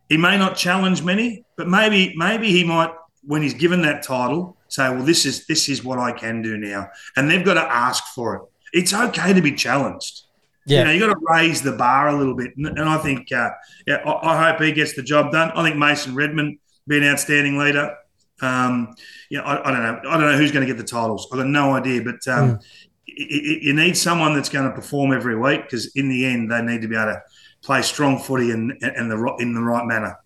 [0.08, 2.92] he may not challenge many, but maybe maybe he might
[3.24, 6.56] when he's given that title say, "Well, this is this is what I can do
[6.56, 8.42] now," and they've got to ask for it.
[8.72, 10.22] It's okay to be challenged.
[10.64, 10.78] Yeah.
[10.78, 13.30] You know, you got to raise the bar a little bit, and, and I think,
[13.32, 13.50] uh,
[13.87, 15.50] yeah, I, I hope he gets the job done.
[15.56, 17.96] I think Mason Redman be an outstanding leader.
[18.40, 18.94] Um,
[19.28, 20.11] you know, I, I don't know.
[20.11, 21.28] I don't know who's going to get the titles.
[21.32, 22.58] I've got no idea, but um,
[23.06, 26.50] y- y- you need someone that's going to perform every week because in the end,
[26.50, 27.22] they need to be able to
[27.62, 30.16] play strong footy and, and the in the right manner.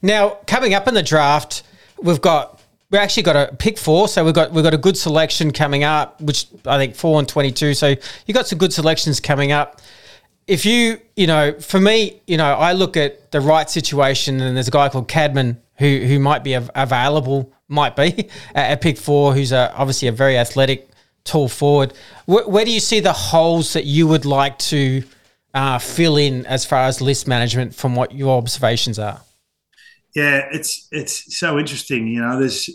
[0.00, 1.62] Now, coming up in the draft,
[2.00, 2.57] we've got
[2.90, 5.84] we actually got a pick four, so we've got we've got a good selection coming
[5.84, 7.74] up, which I think four and twenty two.
[7.74, 7.94] So
[8.26, 9.80] you got some good selections coming up.
[10.46, 14.56] if you, you know, for me, you know, I look at the right situation, and
[14.56, 18.96] there's a guy called Cadman who who might be av- available, might be at, pick
[18.96, 20.88] four, who's a, obviously a very athletic,
[21.24, 21.92] tall forward.
[22.24, 25.02] Where, where do you see the holes that you would like to
[25.52, 29.20] uh, fill in as far as list management from what your observations are?
[30.14, 32.06] Yeah, it's it's so interesting.
[32.06, 32.68] You know, there's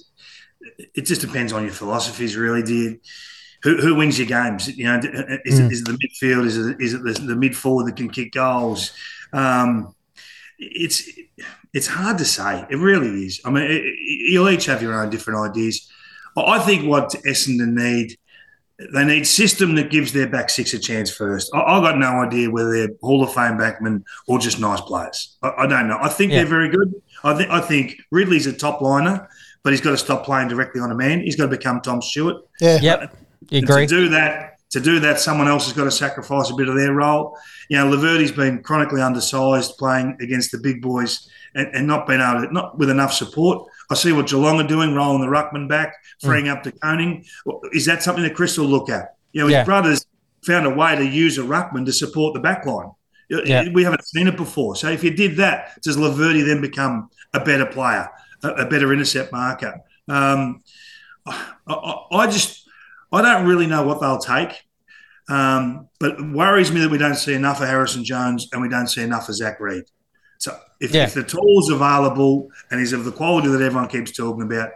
[0.95, 2.63] it just depends on your philosophies, really.
[2.63, 2.99] Do you,
[3.63, 4.67] who, who wins your games?
[4.77, 5.71] You know, uh, uh, is, it, hmm.
[5.71, 6.45] is it the midfield?
[6.45, 8.91] Is it is it the, the mid forward that can kick goals?
[9.31, 9.95] Um,
[10.59, 11.09] it's
[11.73, 12.65] it's hard to say.
[12.69, 13.41] It really is.
[13.45, 13.95] I mean, it, it,
[14.31, 15.89] you'll each have your own different ideas.
[16.35, 18.17] I think what Essendon need,
[18.93, 21.51] they need system that gives their back six a chance first.
[21.53, 25.37] I, have got no idea whether they're Hall of Fame backmen or just nice players.
[25.43, 25.97] I, I don't know.
[26.01, 26.39] I think Yeah.
[26.39, 26.93] they're very good.
[27.23, 29.27] I think I think Ridley's a top liner,
[29.63, 31.21] but he's got to stop playing directly on a man.
[31.21, 32.37] He's got to become Tom Stewart.
[32.59, 32.79] Yeah.
[32.81, 33.15] Yep,
[33.49, 33.87] you And agree?
[33.87, 36.75] To do that, to do that, someone else has got to sacrifice a bit of
[36.75, 37.37] their role.
[37.69, 42.19] You know, Laverde's been chronically undersized playing against the big boys and, and not being
[42.21, 43.67] able to, not with enough support.
[43.89, 47.23] I see what Geelong are doing, rolling the ruckman back, freeing up the coning.
[47.73, 49.15] Is that something that Chris will look at?
[49.33, 49.63] You know, his Yeah.
[49.63, 50.05] brothers
[50.45, 52.91] found a way to use a ruckman to support the back line.
[53.29, 53.69] Yeah.
[53.73, 54.75] We haven't seen it before.
[54.75, 58.09] So if you did that, does Laverty then become a better player,
[58.43, 59.81] a, a better intercept marker?
[60.07, 60.61] Um,
[61.25, 62.67] I, I, I just
[63.11, 64.63] I don't really know what they'll take.
[65.29, 68.67] Um, but it worries me that we don't see enough of Harrison Jones and we
[68.67, 69.85] don't see enough of Zach Reid.
[70.37, 71.05] So if, Yeah.
[71.05, 74.71] if the tool's available and he's of the quality that everyone keeps talking about,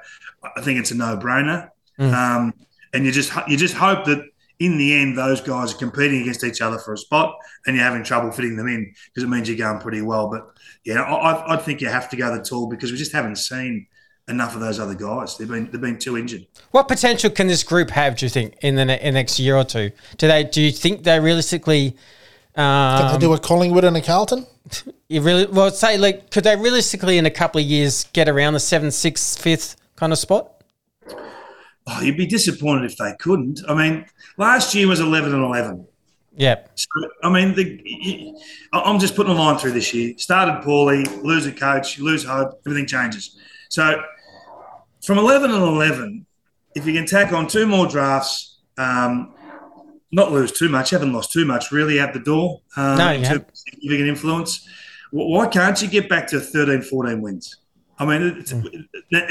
[0.56, 1.70] I think it's a no-brainer.
[2.00, 2.13] Mm.
[2.13, 2.54] Um,
[2.93, 4.24] and you just you just hope that
[4.60, 7.86] in the end those guys are competing against each other for a spot, and you're
[7.86, 10.30] having trouble fitting them in because it means you're going pretty well.
[10.30, 10.48] But
[10.84, 13.36] yeah, I, I- I think you have to go the tall because we just haven't
[13.38, 13.88] seen
[14.30, 15.38] enough of those other guys.
[15.38, 16.48] They've been they've been too injured.
[16.72, 18.17] What potential can this group have?
[18.17, 19.91] Do you think in the ne- in the next year or two?
[20.17, 20.43] Do they?
[20.43, 21.96] Do you think they realistically?
[22.56, 24.48] Can they Um, do a Collingwood and a Carlton?
[25.08, 28.54] you really well say like could they realistically in a couple of years get around
[28.54, 30.57] the seventh, sixth, fifth kind of spot?
[31.88, 33.62] Oh, you'd be disappointed if they couldn't.
[33.67, 34.06] I mean,
[34.38, 35.88] last year was eleven and eleven.
[36.38, 36.88] Yeah, So,
[37.23, 38.32] I mean, the,
[38.71, 40.13] I'm just putting a line through this year.
[40.19, 43.39] Started poorly, lose a coach, lose hope, everything changes.
[43.69, 44.04] So,
[45.04, 46.28] from 11 and 11,
[46.76, 49.34] if you can tack on two more drafts, um,
[50.12, 52.62] not lose too much, haven't lost too much really out the door.
[52.76, 54.67] Um, No, you significant influence.
[55.10, 57.58] Why can't you get back to 13, 14 wins?
[57.97, 58.54] I mean, it's,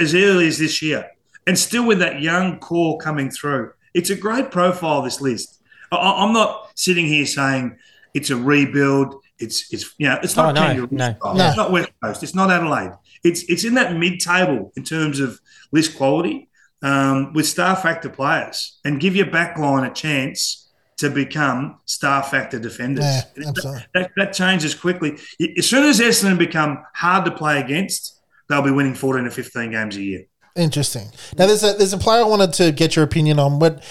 [0.00, 1.08] as early as this year,
[1.46, 5.02] and still with that young core coming through, it's a great profile.
[5.02, 5.60] This list.
[5.92, 7.76] I- I, I'm not sitting here saying
[8.14, 9.22] it's a rebuild.
[9.38, 11.16] It's it's you know it's Oh, not no, no.
[11.34, 11.46] No.
[11.48, 12.22] It's not West Coast.
[12.22, 12.92] It's not Adelaide.
[13.22, 15.40] It's it's in that mid table in terms of
[15.72, 16.48] list quality
[16.82, 22.22] um, with star factor players, and give your back line a chance to become star
[22.22, 23.04] factor defenders.
[23.04, 23.84] Yeah, absolutely.
[23.94, 25.18] That, that changes quickly.
[25.58, 29.70] As soon as Essendon become hard to play against, they'll be winning 14 to 15
[29.72, 30.24] games a year.
[30.56, 31.10] Interesting.
[31.36, 33.82] Now, there's a there's a player I wanted to get your opinion on, but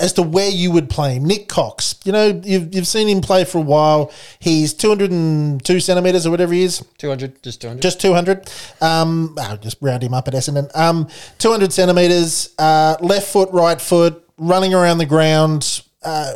[0.00, 1.96] as to where you would play him, Nick Cox.
[2.04, 4.12] You know, you've you've seen him play for a while.
[4.38, 6.84] He's 202 centimeters or whatever he is.
[6.98, 7.82] two hundred, just two hundred.
[7.82, 8.50] just 200.
[8.80, 10.74] Um, I'll just round him up at Essendon.
[10.74, 15.82] Um, 200 centimetres, uh, left foot, right foot, running around the ground.
[16.02, 16.34] Uh,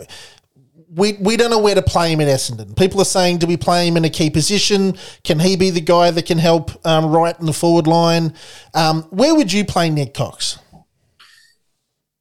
[0.99, 2.77] we, we don't know where to play him at Essendon.
[2.77, 4.97] People are saying, do we play him in a key position?
[5.25, 8.35] Can he be the guy that can help um, right in the forward line?
[8.75, 10.59] Um, where would you play Nick Cox?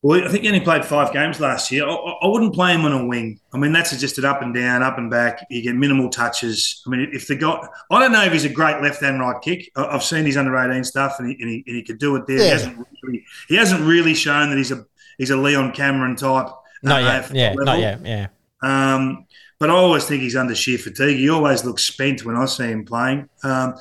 [0.04, 1.86] Well, I think he only played five games last year.
[1.86, 3.40] I, I- I wouldn't play him on a wing.
[3.54, 5.46] I mean, that's just an up and down, up and back.
[5.50, 6.82] You get minimal touches.
[6.86, 7.60] I mean, if the guy,
[7.92, 9.72] I don't know if he's a great left and right kick.
[9.76, 12.16] I- I've seen his under eighteen stuff, and he, and he, and he could do
[12.16, 12.38] it there.
[12.38, 14.86] He hasn't really, he hasn't really shown that he's a
[15.18, 16.48] he's a Leon Cameron type.
[16.84, 17.32] Not uh, yet.
[17.34, 17.66] Yeah, level.
[17.66, 18.06] not yet.
[18.06, 18.28] Yeah.
[18.62, 19.26] Um,
[19.60, 21.18] but I always think he's under sheer fatigue.
[21.18, 23.28] He always looks spent when I see him playing.
[23.44, 23.74] Um,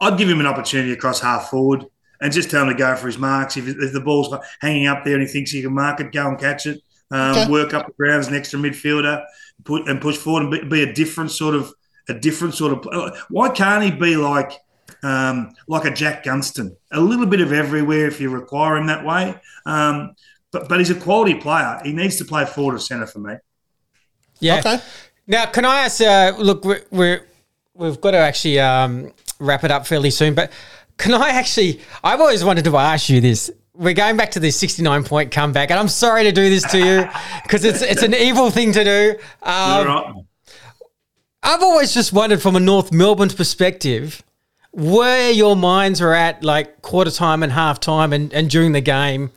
[0.00, 1.84] I'd give him an opportunity across half forward
[2.20, 3.56] and just tell him to go for his marks.
[3.56, 6.28] If, if the ball's hanging up there and he thinks he can mark it, go
[6.28, 6.80] and catch it.
[7.10, 7.50] Um, Okay.
[7.50, 9.22] Work up the grounds an extra midfielder,
[9.64, 11.72] put and push forward and be, be a different sort of
[12.08, 13.18] a different sort of.
[13.28, 14.52] Why can't he be like
[15.02, 16.74] um, like a Jack Gunston?
[16.90, 19.34] A little bit of everywhere if you require him that way.
[19.66, 20.14] Um,
[20.52, 21.80] but but he's a quality player.
[21.84, 23.34] He needs to play forward or centre for me.
[24.42, 24.58] Yeah.
[24.58, 24.78] Okay.
[25.26, 26.00] Now, can I ask?
[26.00, 27.26] Uh, look, we're, we're
[27.74, 30.52] we've got to actually um, wrap it up fairly soon, but
[30.98, 31.80] can I actually?
[32.02, 33.50] I've always wanted to ask you this.
[33.74, 36.78] We're going back to this sixty-nine point comeback, and I'm sorry to do this to
[36.78, 37.08] you
[37.44, 39.14] because it's it's an evil thing to do.
[39.42, 40.14] Um, All right.
[41.44, 44.22] I've always just wondered from a North Melbourne perspective
[44.72, 48.80] where your minds were at like quarter time and half time and, and during the
[48.80, 49.30] game.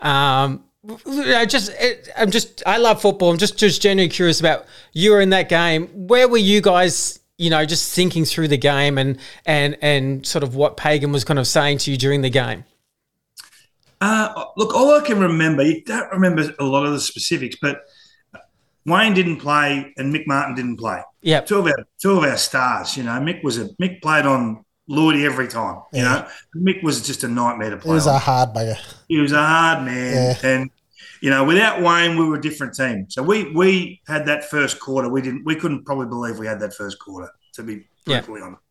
[0.00, 0.64] Um,
[1.06, 3.30] I just, it, I'm just, I love football.
[3.30, 5.86] I'm just, just genuinely curious about you were in that game.
[6.08, 7.20] Where were you guys?
[7.36, 9.16] You know, just thinking through the game and
[9.46, 12.64] and and sort of what Pagan was kind of saying to you during the game.
[14.00, 17.82] Uh, look, all I can remember, you don't remember a lot of the specifics, but
[18.86, 21.00] Wayne didn't play and Mick Martyn didn't play.
[21.22, 22.96] Yeah, two of our two of our stars.
[22.96, 25.82] You know, Mick was a Mick played on Lloydie every time.
[25.92, 26.28] You Yeah.
[26.54, 27.92] know, Mick was just a nightmare to It play.
[27.94, 28.16] was on.
[28.16, 28.78] a hard bugger.
[29.08, 30.48] he was a hard man, Yeah.
[30.48, 30.70] and
[31.20, 33.06] you know, without Wayne, we were a different team.
[33.08, 35.08] So we we had that first quarter.
[35.08, 35.44] We didn't.
[35.44, 37.30] We couldn't probably believe we had that first quarter.
[37.54, 38.20] To be Yeah.
[38.20, 38.62] brutally honest.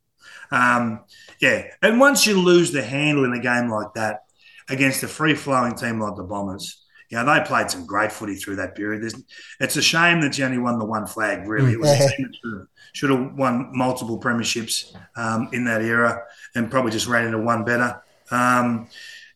[0.50, 1.02] Um,
[1.42, 4.22] yeah, and once you lose the handle in a game like that
[4.70, 8.36] against a free flowing team like the Bombers, you know they played some great footy
[8.36, 9.02] through that period.
[9.04, 9.16] There's,
[9.60, 11.48] it's a shame that you only won the one flag.
[11.48, 12.06] Really, it was Yeah.
[12.06, 16.22] a team that should have, should have won multiple premierships um, in that era,
[16.56, 18.02] and probably just ran into one better.
[18.32, 18.88] Um,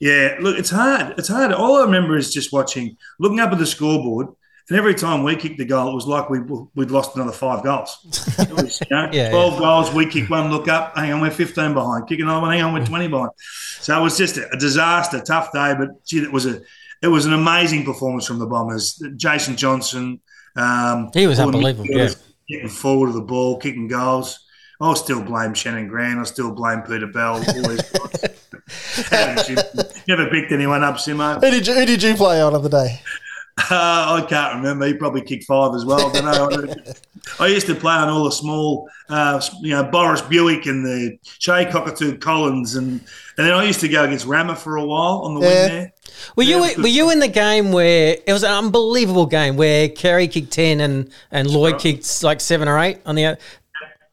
[0.01, 1.13] yeah, look, it's hard.
[1.19, 1.53] It's hard.
[1.53, 4.29] All I remember is just watching, looking up at the scoreboard,
[4.67, 6.39] and every time we kicked the goal, it was like we
[6.73, 7.99] we'd lost another five goals.
[8.55, 11.75] Was, you know, Yeah, twelve goals, we kick one, look up, hang on, we're fifteen
[11.75, 12.07] behind.
[12.07, 13.29] Kick another one, hang on, we're twenty behind.
[13.79, 16.61] So it was just a, a disaster, tough day, but gee, it was a
[17.03, 19.01] it was an amazing performance from the Bombers.
[19.17, 20.19] Jason Johnson,
[20.55, 24.47] um, He was unbelievable, midfielders getting forward of the ball, kicking goals.
[24.79, 26.19] I'll still blame Shannon Grant.
[26.19, 27.35] I still blame Peter Bell.
[27.35, 27.43] All
[30.17, 30.29] these guys.
[30.29, 30.29] Haven't you?
[30.29, 31.35] Never picked anyone up, Simo.
[31.43, 33.01] Who did you, who did you play on of the day?
[33.69, 34.85] Uh, I can't remember.
[34.87, 36.09] He probably kicked five as well.
[36.09, 36.93] I don't know.
[37.39, 41.17] I used to play on all the small, uh, you know, Boris Buick and the
[41.39, 43.01] Che Cockatoo Collins, and
[43.37, 45.47] and then I used to go against Rammer for a while on the Yeah.
[45.47, 45.93] wing there.
[46.37, 49.89] Were you Yeah, were you in the game where it was an unbelievable game where
[49.89, 53.25] Carey kicked ten and and Lloyd kicked like seven or eight on the?
[53.27, 53.39] oth-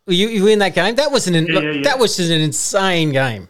[0.07, 0.96] Were you, you were in that game?
[0.96, 1.82] That was an Yeah, yeah, yeah.
[1.84, 3.49] that was just an insane game.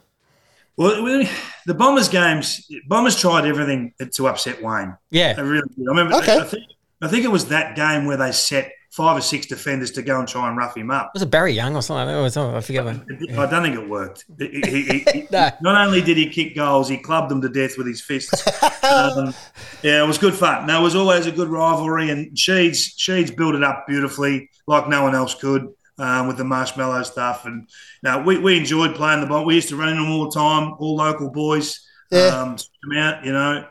[0.76, 1.28] Well, we-
[1.68, 4.96] the Bombers games, Bombers tried everything to upset Wayne.
[5.10, 5.86] They Yeah, really did.
[5.86, 6.14] I remember.
[6.16, 6.38] Okay.
[6.38, 6.64] I, think,
[7.02, 10.18] I think it was that game where they set five or six defenders to go
[10.18, 11.10] and try and rough him up.
[11.12, 12.08] was it Barry Young or something?
[12.16, 12.84] It was, oh, I forget.
[12.86, 12.96] What.
[13.38, 14.24] I don't think it worked.
[14.38, 15.50] He- he- he- he- No.
[15.60, 18.46] Not only did he kick goals, he clubbed them to death with his fists.
[18.84, 19.34] um,
[19.82, 20.66] yeah, it was good fun.
[20.66, 24.88] No, it was always a good rivalry, and Sheeds Sheeds built it up beautifully, like
[24.88, 27.44] no one else could, um, with the marshmallow stuff.
[27.46, 27.68] And
[28.02, 29.44] no, we, we enjoyed playing the ball.
[29.44, 31.86] We used to run in them all the time, all local boys.
[32.10, 32.26] Yeah.
[32.28, 33.66] Um, them out, you know.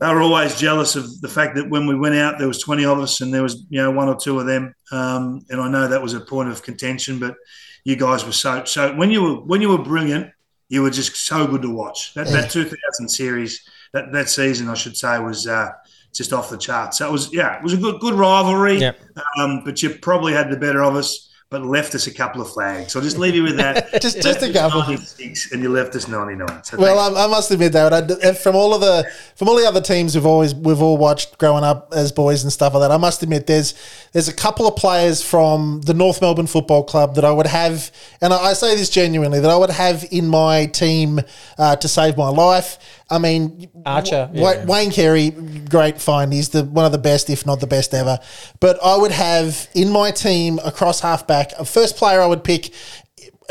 [0.00, 2.86] They were always jealous of the fact that when we went out, there was twenty
[2.86, 4.74] of us, and there was you know one or two of them.
[4.90, 7.36] Um, and I know that was a point of contention, but
[7.84, 10.32] you guys were so so when you were when you were brilliant,
[10.70, 12.14] you were just so good to watch.
[12.14, 15.70] That that 2000 series, that that season, I should say, was uh,
[16.14, 16.98] just off the charts.
[16.98, 18.78] So it was yeah, it was a good good rivalry.
[18.78, 19.00] Yep.
[19.38, 22.48] Um, but you probably had the better of us, but left us a couple of
[22.48, 22.92] flags.
[22.92, 23.90] So I'll just leave you with that.
[24.00, 24.82] Just- just a couple.
[24.82, 26.62] 96 and you left us ninety nine.
[26.62, 26.98] So Well.
[27.16, 30.14] I, I must admit, David, I, from all of the from all the other teams
[30.14, 33.22] we've always we've all watched growing up as boys and stuff like that, I must
[33.24, 33.74] admit there's
[34.12, 37.90] there's a couple of players from the North Melbourne Football Club that I would have,
[38.20, 41.20] and I, I say this genuinely, that I would have in my team
[41.58, 42.78] uh, to save my life.
[43.10, 44.64] I mean, Archer, Wa- yeah.
[44.66, 46.32] Wayne Carey, great find.
[46.32, 48.18] He's the one of the best, if not the best ever.
[48.60, 52.72] But I would have in my team across halfback, a first player I would pick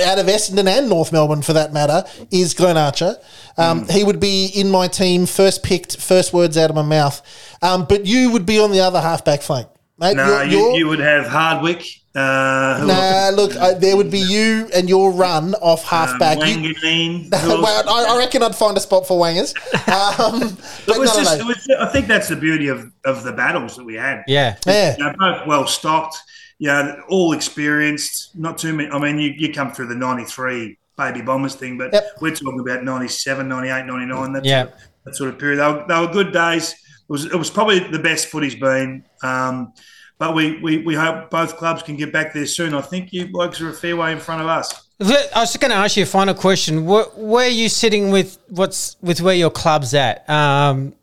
[0.01, 3.17] out of Essendon and North Melbourne for that matter is Glenn Archer.
[3.57, 3.91] Um, Mm.
[3.91, 7.21] He would be in my team, first picked, first words out of my mouth.
[7.61, 9.67] Um, but you would be on the other halfback flank.
[9.99, 11.83] Mate, no, You're- you, you're- you would have Hardwick.
[12.15, 16.37] Uh, who Nah, look, I, there would be you and your run off halfback.
[16.37, 17.65] Um, Wanganeen, well.
[17.87, 19.53] I, I reckon I'd find a spot for Wangers.
[19.89, 20.39] Um,
[20.87, 21.43] but It was no, no, just, no.
[21.43, 24.23] It was, I think that's the beauty of, of the battles that we had.
[24.27, 24.95] Yeah, Yeah.
[24.97, 26.17] You know, both well stocked,
[26.57, 28.35] you know, all experienced.
[28.35, 28.89] Not too many.
[28.89, 32.03] I mean, you, you come through the 93 baby bombers thing, but Yep.
[32.21, 34.33] we're talking about 97, 98, 99.
[34.33, 34.63] That, Yeah.
[34.63, 35.57] sort of, that sort of period.
[35.59, 36.75] They were, they were good days.
[37.09, 39.03] It was, it was probably the best footy's been.
[39.23, 39.73] Um,
[40.19, 42.75] but we, we, we hope both clubs can get back there soon.
[42.75, 44.87] I think you blokes are a fair way in front of us.
[45.01, 45.05] I
[45.39, 46.85] was just going to ask you a final question.
[46.85, 50.29] Where, where are you sitting with what's with where your club's at?
[50.29, 50.93] Um,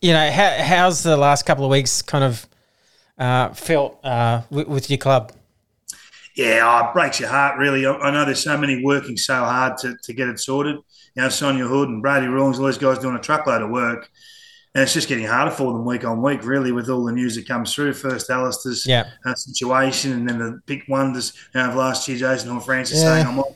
[0.00, 2.46] you know, how, how's the last couple of weeks kind of
[3.18, 5.32] uh, felt uh, with, with your club?
[6.34, 7.86] Yeah, oh, it breaks your heart, really.
[7.86, 10.76] I, I know there's so many working so hard to, to get it sorted.
[11.14, 14.10] You know, Sonja Hood and Brady Rawlings, all those guys doing a truckload of work.
[14.76, 17.34] And it's just getting harder for them week on week, really, with all the news
[17.36, 17.94] that comes through.
[17.94, 19.04] First, Alastair's Yeah.
[19.24, 22.98] uh, situation, and then the big wonders you know, of last year, Jason Horne Francis
[23.02, 23.14] Yeah.
[23.14, 23.54] saying I'm off.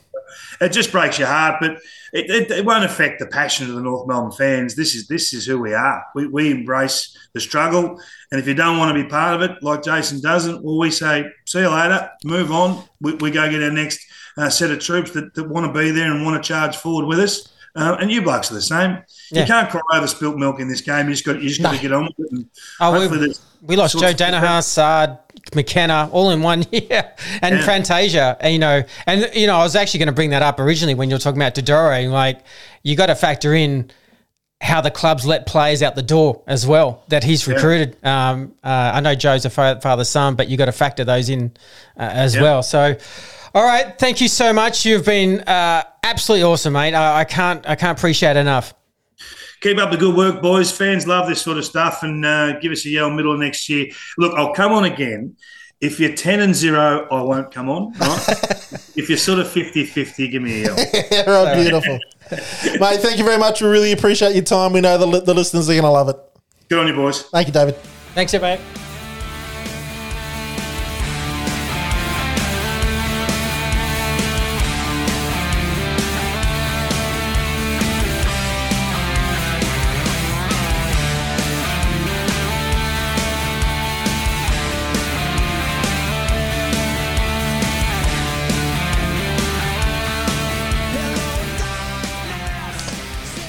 [0.59, 1.73] It just breaks your heart, but
[2.11, 4.73] it, it, it won't affect the passion of the North Melbourne fans.
[4.75, 6.03] This is this is who we are.
[6.15, 8.01] We, we embrace the struggle,
[8.31, 10.89] and if you don't want to be part of it, like Jason doesn't, well, we
[10.89, 12.83] say see you later, move on.
[12.99, 13.99] We, we go get our next
[14.37, 17.05] uh, set of troops that, that want to be there and want to charge forward
[17.05, 17.47] with us.
[17.75, 18.97] Uh, and you blokes are the same.
[19.31, 19.41] Yeah.
[19.41, 21.07] You can't cry over spilt milk in this game.
[21.07, 22.45] You just got you just got to get on with it.
[22.79, 25.19] Oh, we, we lost Joe Daniher, Saad,
[25.55, 27.65] McKenna, all in one year, and Yeah.
[27.65, 28.37] Fantasia.
[28.41, 30.95] And, you know, and you know, I was actually going to bring that up originally
[30.95, 32.11] when you were talking about Dodoro.
[32.11, 32.41] Like,
[32.83, 33.89] you got to factor in
[34.59, 37.97] how the clubs let players out the door as well that he's recruited.
[38.05, 41.29] Um, uh, I know Joe's a fa- father son, but you got to factor those
[41.29, 41.51] in
[41.97, 42.41] uh, as Yeah.
[42.41, 42.63] well.
[42.63, 42.95] So.
[43.53, 44.85] All right, thank you so much.
[44.85, 46.93] You've been uh, absolutely awesome, mate.
[46.93, 48.73] I, I can't, I can't appreciate it enough.
[49.61, 50.71] Keep up the good work, boys.
[50.71, 53.69] Fans love this sort of stuff, and uh, give us a yell middle of next
[53.69, 53.91] year.
[54.17, 55.35] Look, I'll come on again.
[55.79, 57.91] If you're 10 and 0, I won't come on.
[57.93, 58.27] Right?
[58.95, 60.75] if you're sort of 50 50, give me a yell.
[61.27, 61.99] right, beautiful.
[62.79, 63.61] Mate, thank you very much.
[63.61, 64.73] We really appreciate your time.
[64.73, 66.17] We know the, the listeners are going to love it.
[66.69, 67.23] Good on you, boys.
[67.23, 67.75] Thank you, David.
[68.13, 68.90] Thanks, mate.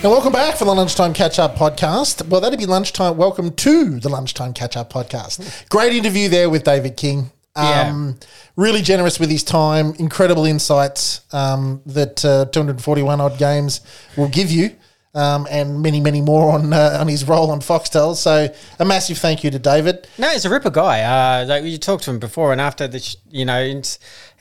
[0.02, 2.26] And welcome back for the Lunchtime Catch Up podcast.
[2.28, 3.16] Well, that'd be lunchtime.
[3.16, 5.68] Welcome to the Lunchtime Catch Up podcast.
[5.68, 7.30] Great interview there with David King.
[7.54, 8.18] Um,
[8.56, 13.80] Really generous with his time, incredible insights um, that uh, 241 odd games
[14.16, 14.74] will give you,
[15.14, 18.16] um, and many, many more on uh, on his role on Foxtel.
[18.16, 20.08] So, a massive thank you to David.
[20.18, 21.02] No, he's a ripper guy.
[21.02, 23.80] Uh, like you talked to him before and after the, sh- you know,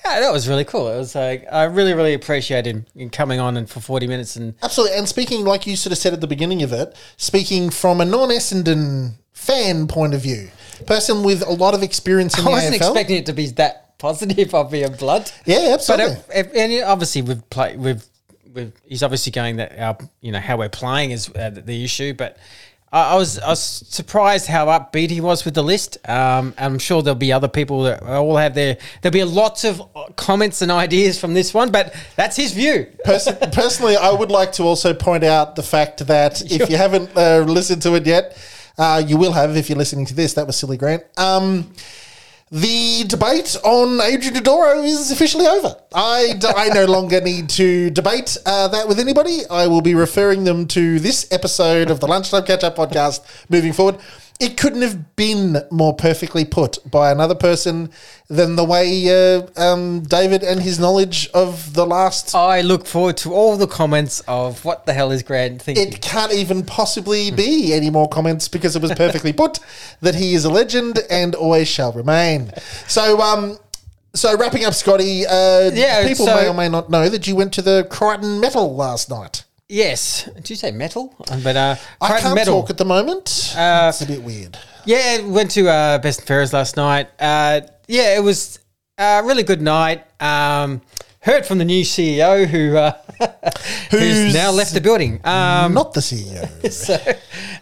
[0.05, 0.87] yeah, that was really cool.
[0.89, 4.55] It was like I really, really appreciate him coming on and for forty minutes and
[4.63, 4.97] Absolutely.
[4.97, 8.05] And speaking, like you sort of said at the beginning of it, speaking from a
[8.05, 10.49] non Essendon fan point of view,
[10.87, 12.77] person with a lot of experience in I the wasn't AFL.
[12.77, 15.31] expecting it to be that positive of being blood.
[15.45, 16.15] Yeah, But absolutely.
[16.33, 18.03] if, if, and obviously we've played we've,
[18.53, 22.13] we've he's obviously going that our you know how we're playing is uh, the issue,
[22.13, 22.37] but.
[22.91, 25.97] I I was I was surprised how upbeat he was with the list.
[26.07, 29.81] Um, I'm sure there'll be other people that all have their there'll be lots of
[30.15, 32.87] comments and ideas from this one, but that's his view.
[33.03, 37.15] Pers- personally, I would like to also point out the fact that if you haven't
[37.15, 38.37] uh, listened to it yet,
[38.77, 40.33] uh, you will have if you're listening to this.
[40.33, 41.03] That was silly, Grant.
[41.17, 41.73] Um,
[42.51, 45.73] the debate on Adrian Dodoro is officially over.
[45.93, 49.41] I, d- I no longer need to debate uh, that with anybody.
[49.49, 53.71] I will be referring them to this episode of the Lunchtime Catch Up podcast moving
[53.71, 53.99] forward.
[54.41, 57.91] It couldn't have been more perfectly put by another person
[58.27, 63.17] than the way uh, um, David and his knowledge of the last I look forward
[63.17, 65.87] to all the comments of what the hell is Grant thinking.
[65.87, 69.59] it can't even possibly be any more comments because it was perfectly put
[70.01, 72.51] that he is a legend and always shall remain.
[72.87, 73.59] So, um,
[74.15, 75.25] so wrapping up, Scotty.
[75.27, 78.39] Uh, Yeah, people so- may or may not know that you went to the Crichton
[78.39, 79.43] Metal last night.
[79.72, 81.15] Yes, did you say metal?
[81.43, 82.61] But uh, I can't metal.
[82.61, 83.53] talk at the moment.
[83.57, 84.57] Uh, it's a bit weird.
[84.86, 87.09] Yeah, went to uh, Best and Fairest last night.
[87.19, 88.59] Uh, yeah, it was
[88.97, 90.05] a really good night.
[90.22, 90.82] Um,
[91.22, 92.93] heard from the new CEO who uh,
[93.91, 95.22] who's, Who's- now left the building.
[95.24, 96.72] Um, Not the CEO.
[96.72, 96.97] so,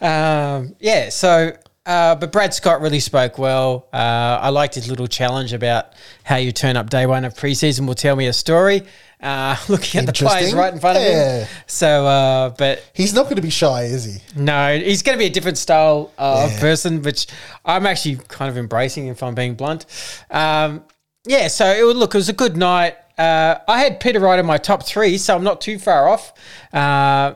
[0.06, 1.54] um, yeah, so.
[1.86, 3.88] Uh, but Brad Scott really spoke well.
[3.92, 3.98] Uh,
[4.42, 5.94] I liked his little challenge about
[6.24, 8.84] how you turn up day one of preseason will tell me a story.
[9.22, 11.40] Uh, looking at the players right in front of Yeah.
[11.40, 11.48] him.
[11.68, 14.22] So, uh, but He's not going to be shy, is he?
[14.36, 16.60] no, he's going to be a different style uh, Yeah.
[16.60, 17.28] person, which
[17.66, 19.86] I'm actually kind of embracing, if I'm being blunt.
[20.32, 20.84] Um,
[21.28, 22.16] yeah, so it would look.
[22.16, 22.96] It was a good night.
[23.18, 26.32] Uh, I had Peter Wright in my top three, so I'm not too far off.
[26.72, 27.34] Uh,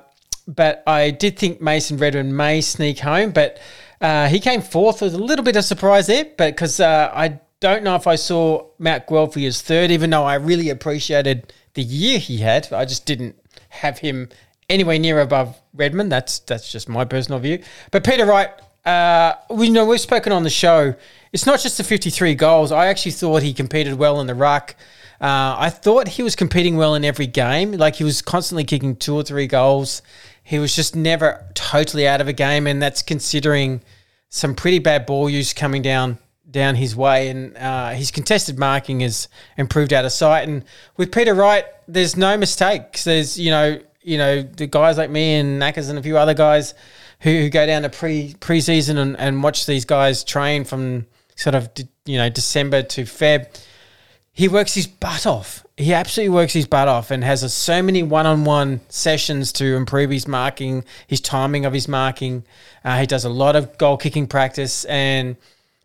[0.47, 3.59] but I did think Mason Redman may sneak home, but
[3.99, 5.01] uh, he came fourth.
[5.01, 8.15] Was a little bit of surprise there, but because uh, I don't know if I
[8.15, 12.71] saw Matt Guelfi as third, even though I really appreciated the year he had.
[12.71, 13.36] I just didn't
[13.69, 14.30] have him
[14.69, 16.09] anywhere near above Redman.
[16.09, 17.61] That's that's just my personal view.
[17.91, 18.49] But Peter Wright,
[18.86, 20.95] uh, we know we've spoken on the show.
[21.32, 22.71] It's not just the 53 goals.
[22.71, 24.76] I actually thought he competed well in the ruck.
[25.19, 27.71] Uh, I thought he was competing well in every game.
[27.71, 30.01] Like he was constantly kicking two or three goals.
[30.43, 33.82] He was just never totally out of a game, and that's considering
[34.30, 36.17] some pretty bad ball use coming down
[36.53, 39.27] down his way, and uh, his contested marking has
[39.57, 40.47] improved out of sight.
[40.47, 40.63] And
[40.95, 43.03] with Peter Wright, there's no mistakes.
[43.03, 46.33] There's you know you know the guys like me and Knackers and a few other
[46.33, 46.73] guys
[47.19, 51.55] who, who go down to pre preseason and, and watch these guys train from sort
[51.55, 51.69] of
[52.05, 53.47] you know December to Feb.
[54.35, 55.63] He works his butt off.
[55.77, 60.09] He absolutely works his butt off and has a, so many one-on-one sessions to improve
[60.09, 62.43] his marking, his timing of his marking.
[62.83, 65.35] Uh, he does a lot of goal kicking practice, and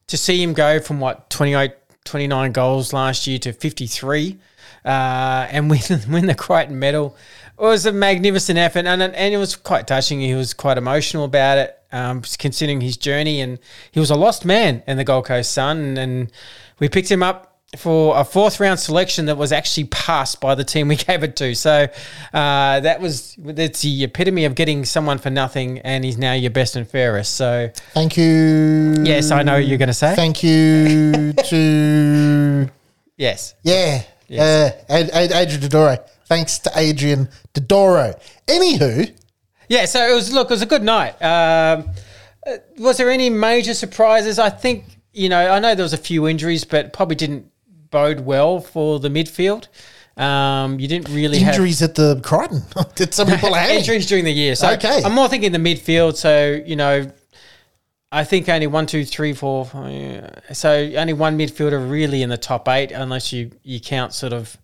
[0.08, 1.72] to see him go from what 28,
[2.04, 4.38] 29 goals last year to fifty three
[4.84, 7.16] uh, and win win the Crichton medal.
[7.58, 10.20] It was a magnificent effort, and and it was quite touching.
[10.20, 13.58] He was quite emotional about it, um, considering his journey, and
[13.92, 16.32] he was a lost man in the Gold Coast Sun, and, and
[16.78, 20.64] we picked him up for a fourth round selection that was actually passed by the
[20.64, 21.54] team we gave it to.
[21.54, 21.86] So
[22.32, 26.50] uh, that was that's the epitome of getting someone for nothing, and he's now your
[26.50, 27.34] best and fairest.
[27.34, 28.96] So Thank you.
[29.02, 30.14] yes, I know what you're going to say.
[30.16, 32.70] Thank you to
[33.18, 34.02] yes, yeah,
[34.32, 36.08] uh, Ad- Ad- Adrian Dodoro.
[36.24, 38.18] Thanks to Adrian Dodoro.
[38.46, 39.14] Anywho,
[39.68, 39.84] yeah.
[39.84, 41.20] So it was look, it was a good night.
[41.22, 41.90] Um,
[42.46, 44.38] uh, was there any major surprises?
[44.38, 47.50] I think you know I know there was a few injuries, but probably didn't
[47.90, 49.68] bode well for the midfield.
[50.20, 52.62] Um, you didn't really have injuries at the Crichton.
[52.96, 53.76] Did pull a hammy?
[53.78, 54.54] injuries during the year.
[54.56, 55.00] So Okay.
[55.04, 56.16] I'm more thinking the midfield.
[56.16, 57.10] So you know,
[58.10, 59.64] I think only one, two, three, four.
[59.66, 64.32] five, So only one midfielder really in the top eight, unless you you count sort
[64.32, 64.56] of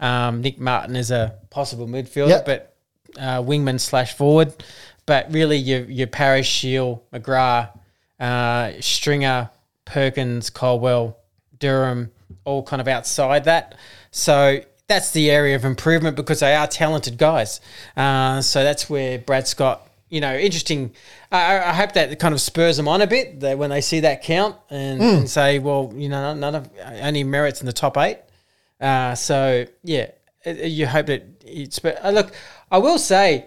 [0.00, 2.44] um, Nick Martin as a possible midfielder, Yep.
[2.46, 2.74] but
[3.18, 4.54] uh, wingman slash forward.
[5.04, 7.76] But really, your your Parish, Shiel, McGrath,
[8.18, 9.50] uh, Stringer,
[9.84, 11.18] Perkins, Caldwell,
[11.58, 12.10] Durham,
[12.44, 13.74] all kind of outside that.
[14.10, 17.60] So that's the area of improvement because they are talented guys.
[17.96, 20.92] Uh, so that's where Brad Scott, you know, interesting.
[21.30, 24.00] I, I- hope that kind of spurs them on a bit that when they see
[24.00, 26.68] that count and, and say, well, you know, none of
[27.00, 28.18] only Merrett's in the top eight.
[28.80, 30.08] Uh, so yeah,
[30.44, 31.78] uh, you hope that it's.
[31.78, 32.32] But uh, look,
[32.70, 33.46] I will say,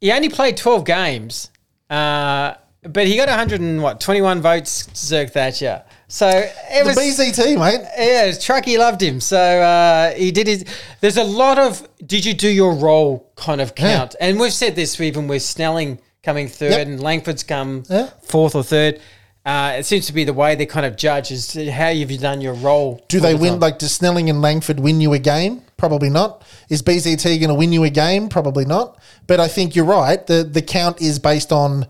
[0.00, 1.50] he only played twelve games,
[1.90, 4.86] uh, but he got 100 and what 21 votes.
[4.94, 5.82] Zerk Thatcher.
[6.10, 7.80] So it The was BZT, mate.
[7.98, 9.20] yeah, Trucky loved him.
[9.20, 10.64] So uh, he did his.
[11.00, 14.74] There's a lot of did you do your role kind of count, and we've said
[14.74, 16.86] this even with Snelling coming third Yep.
[16.86, 18.08] and Langford's come Yeah.
[18.22, 19.00] fourth or third.
[19.46, 22.18] Uh, it seems to be the way they kind of judge is how you've you
[22.18, 23.02] done your role.
[23.08, 23.50] Do they the win?
[23.52, 23.60] time.
[23.60, 25.62] Like, does Snelling and Langford win you a game?
[25.78, 26.42] Probably not.
[26.68, 28.28] Is BZT going to win you a game?
[28.28, 28.98] Probably not.
[29.26, 30.26] But I think you're right.
[30.26, 31.86] The the count is based on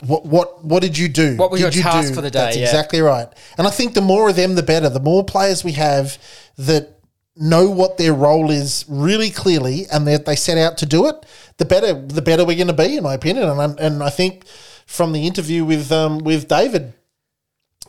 [0.00, 1.36] what what what did you do?
[1.36, 2.38] What was did your you task for the day?
[2.38, 2.64] That's Yeah.
[2.64, 3.28] exactly right.
[3.56, 4.88] And I think the more of them, the better.
[4.88, 6.18] The more players we have
[6.56, 6.98] that
[7.36, 11.14] know what their role is really clearly and that they set out to do it,
[11.58, 13.48] the better the better we're going to be, in my opinion.
[13.48, 14.44] And I'm, and I think
[14.86, 16.92] from the interview with um, with David,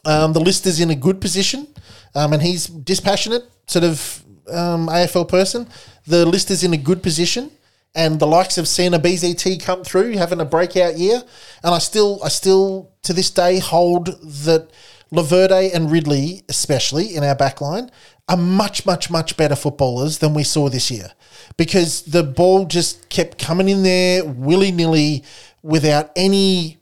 [0.06, 1.68] um, the list is in a good position,
[2.16, 5.68] um, and he's dispassionate, sort of um, AFL person.
[6.08, 7.52] The list is in a good position,
[7.96, 11.24] and the likes of seeing a BZT come through, having a breakout year,
[11.64, 14.08] and I still, I still to this day hold
[14.46, 14.70] that
[15.12, 17.90] Laverde and Ridley, especially in our back line,
[18.28, 21.12] are much, much, much better footballers than we saw this year,
[21.58, 25.24] because the ball just kept coming in there willy nilly
[25.64, 26.78] without any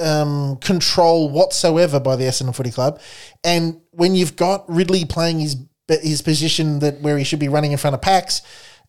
[0.00, 3.00] um, control whatsoever by the Essendon Footy Club.
[3.44, 5.56] And when you've got Ridley playing his
[5.88, 8.42] his position that where he should be running in front of packs,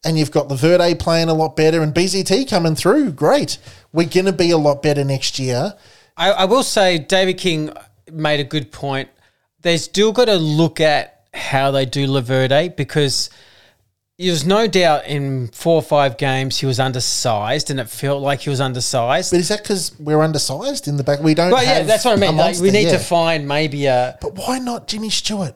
[0.03, 3.57] and you've got Laverde playing a lot better, and BZT coming through, great.
[3.91, 5.73] We're going to be a lot better next year.
[6.15, 7.71] I, I will say David King
[8.11, 9.09] made a good point.
[9.61, 13.29] They still got to look at how they do Laverde because
[14.17, 18.41] there's no doubt in four or five games he was undersized and it felt like
[18.41, 19.31] he was undersized.
[19.31, 21.19] But is that because we're undersized in the back?
[21.19, 21.51] We don't.
[21.51, 22.35] But yeah, that's what I mean.
[22.35, 22.93] Like, we need yeah.
[22.93, 25.55] to find maybe a But why not Jimmy Stewart?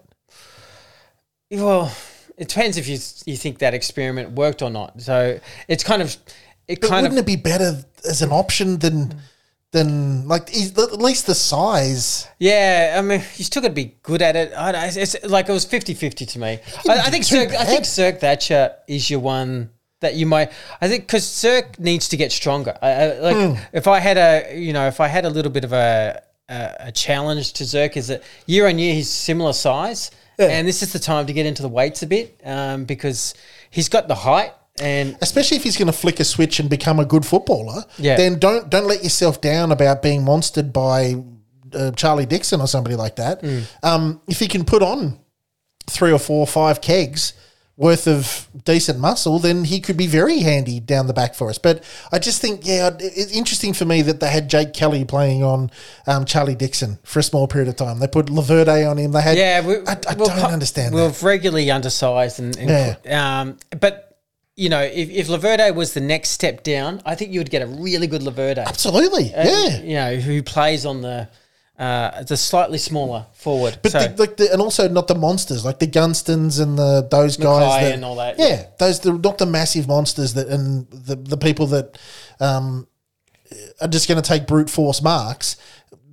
[1.49, 1.91] well.
[2.37, 5.01] It depends if you you think that experiment worked or not.
[5.01, 6.15] So it's kind of
[6.67, 9.21] it But kind wouldn't of it be better as an option than
[9.71, 12.27] than like at least the size?
[12.39, 14.53] Yeah, I mean, you still got to be good at it.
[14.53, 16.59] I don't, it's, like it was 50-50 to me.
[16.89, 17.85] I, I think Zerk, I think.
[17.85, 19.69] Zerk Thatcher is your one
[20.01, 20.51] that you might.
[20.81, 22.77] I think because Zerk needs to get stronger.
[22.81, 23.63] I, I, like Hmm.
[23.71, 26.75] if I had a, you know, if I had a little bit of a a,
[26.79, 30.93] a challenge to Zerk, is that year on year he's similar size, and this is
[30.93, 33.33] the time to get into the weights a bit um, because
[33.69, 36.99] he's got the height and especially if he's going to flick a switch and become
[36.99, 38.15] a good footballer, Yeah.
[38.17, 41.15] then don't don't let yourself down about being monstered by
[41.73, 43.41] uh, Charlie Dixon or somebody like that.
[43.43, 43.63] Mm.
[43.83, 45.19] Um, if he can put on
[45.87, 47.33] three or four or five kegs
[47.81, 51.57] worth of decent muscle, then he could be very handy down the back for us.
[51.57, 55.43] But I just think, yeah, it's interesting for me that they had Jake Kelly playing
[55.43, 55.71] on
[56.05, 57.99] um, Charlie Dixon for a small period of time.
[57.99, 59.11] They put Laverde on him.
[59.13, 61.23] They had, Yeah, we, I, I we're don't understand We're that.
[61.23, 64.07] regularly undersized, and, and um, but
[64.55, 67.63] you know, if, if Laverde was the next step down, I think you would get
[67.63, 68.63] a really good Laverde.
[68.65, 69.81] Absolutely, Uh, yeah.
[69.81, 71.29] you know, who plays on the
[71.81, 73.79] uh, a slightly smaller forward.
[73.81, 77.07] But so, the, like the, and also not the monsters like the Gunstons and the
[77.09, 78.37] those guys that, and all that.
[78.37, 81.97] Yeah, those the not the massive monsters that and the the people that
[82.39, 82.87] um,
[83.81, 85.55] are just going to take brute force marks.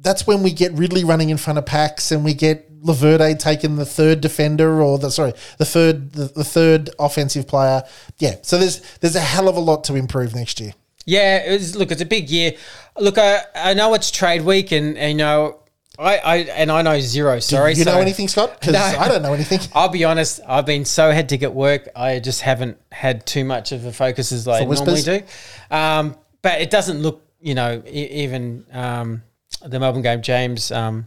[0.00, 3.76] That's when we get Ridley running in front of packs and we get Laverde taking
[3.76, 7.82] the third defender or the sorry the third the, the third offensive player.
[8.18, 10.72] Yeah, so there's there's a hell of a lot to improve next year.
[11.08, 12.52] Yeah, it was, look, it's a big year.
[13.00, 15.58] Look, I, I know it's trade week, and, and you know,
[15.98, 17.40] I, I and I know zero.
[17.40, 18.60] Sorry, you know anything, Scott?
[18.60, 18.80] Because No.
[18.80, 19.60] I don't know anything.
[19.74, 20.40] I'll be honest.
[20.46, 21.88] I've been so hectic at work.
[21.96, 25.22] I just haven't had too much of a focus as I For normally whispers?
[25.70, 25.76] do.
[25.76, 29.22] Um, but it doesn't look, you know, e- even um,
[29.64, 30.70] the Melbourne game, James.
[30.70, 31.06] Um,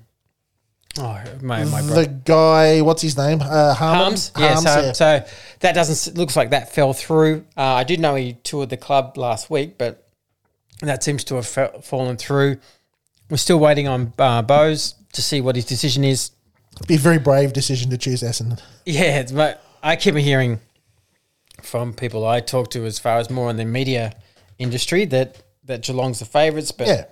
[0.99, 3.39] oh, my my The guy, what's his name?
[3.41, 4.01] Uh, Harmon?
[4.01, 4.31] Harmes.
[4.37, 5.25] Yeah, Harmes, so, so
[5.61, 7.45] that doesn't looks like that fell through.
[7.55, 10.00] Uh, I did know he toured the club last week, but
[10.89, 12.57] that seems to have fa- fallen through.
[13.29, 16.31] We're still waiting on uh, Bowes to see what his decision is.
[16.87, 18.61] Be a very brave decision to choose Essendon.
[18.85, 20.59] Yeah, but I keep hearing
[21.61, 24.13] from people I talk to, as far as more in the media
[24.57, 27.05] industry, that that Geelong's the favourites, but Yeah.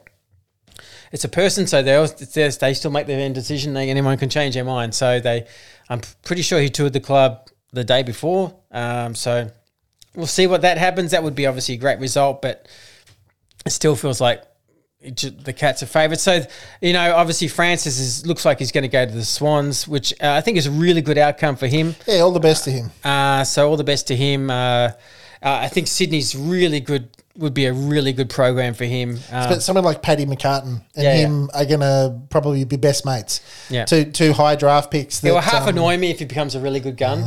[1.12, 3.74] it's a person, so they they still make their own decision.
[3.74, 4.96] They, anyone can change their mind.
[4.96, 5.46] So they,
[5.88, 8.56] I'm pretty sure he toured the club the day before.
[8.72, 9.50] Um, so
[10.16, 11.12] we'll see what that happens.
[11.12, 12.68] That would be obviously a great result, but
[13.66, 14.44] it still feels like
[15.02, 16.24] the Cats are favourites.
[16.24, 16.42] So
[16.82, 20.14] you know, obviously Francis is looks like he's going to go to the Swans, which
[20.22, 21.96] uh, I think is a really good outcome for him.
[22.08, 22.92] Yeah, all the best to him.
[23.04, 24.50] Uh, so all the best to him.
[24.50, 24.92] Uh, uh,
[25.42, 27.10] I think Sydney's really good.
[27.38, 29.12] Would be a really good program for him.
[29.32, 33.06] Um, But someone like Paddy McCartin and Yeah, him are going to probably be best
[33.06, 33.40] mates.
[33.70, 33.86] Yeah.
[33.86, 35.24] Two, two high draft picks.
[35.24, 37.20] it will half um, annoy me if he becomes a really good gun,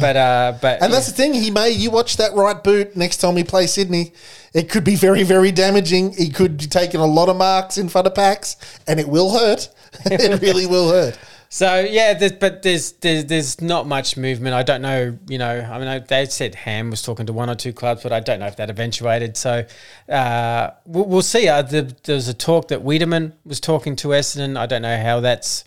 [0.04, 1.34] but uh, but And that's the thing.
[1.34, 1.70] He may.
[1.70, 4.12] You watch that right boot next time we play Sydney.
[4.52, 6.12] It could be very, very damaging.
[6.12, 9.30] He could be taking a lot of marks in front of packs, and it will
[9.38, 9.68] hurt.
[10.06, 11.18] it really will hurt.
[11.52, 14.54] So yeah, there's, but there's, there's there's not much movement.
[14.54, 15.18] I don't know.
[15.28, 18.04] You know, I mean, I- they said Ham was talking to one or two clubs,
[18.04, 19.36] but I don't know if that eventuated.
[19.36, 19.66] So
[20.08, 21.48] uh, we'll, we'll see.
[21.48, 24.56] Uh, the, there's a talk that Wiedemann was talking to Essendon.
[24.56, 25.64] I don't know how that's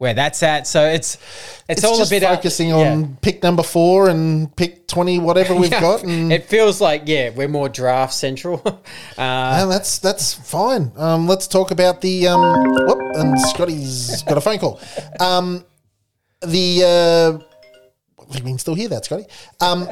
[0.00, 0.66] where that's at.
[0.66, 1.16] So it's
[1.68, 2.90] it's, It's all a bit focusing yeah.
[2.90, 5.80] on pick number four and pick twenty, whatever we've Yeah.
[5.80, 8.62] got, and, it feels like yeah, we're more draft central.
[8.66, 8.80] uh,
[9.18, 10.90] and that's that's fine.
[10.96, 12.64] Um, let's talk about the um.
[12.86, 14.80] Whoop, and Scotty's got a phone call.
[15.20, 15.66] Um,
[16.40, 19.26] the uh, you can still hear that, Scotty.
[19.60, 19.82] Um,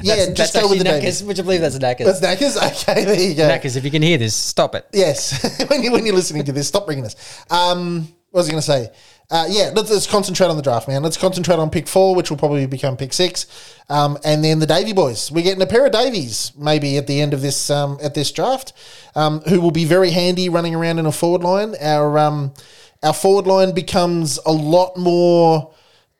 [0.00, 1.26] yeah, that's, just that's go with the Knackers.
[1.26, 2.20] Would you believe that's a Knackers?
[2.20, 2.56] That's Knackers.
[2.88, 3.48] Okay, there you go.
[3.48, 4.86] Knackers, if you can hear this, stop it.
[4.92, 7.16] Yes, when you when you're listening to this, stop ringing us.
[7.50, 8.90] Um, what was I going to say?
[9.30, 11.02] Uh, yeah, let's, let's concentrate on the draft, man.
[11.02, 13.46] Let's concentrate on pick four, which will probably become pick six,
[13.90, 15.30] um, and then the Davey boys.
[15.30, 18.32] We're getting a pair of Daveys maybe at the end of this um, at this
[18.32, 18.72] draft,
[19.14, 21.74] um, who will be very handy running around in a forward line.
[21.80, 22.54] Our um,
[23.02, 25.74] our forward line becomes a lot more.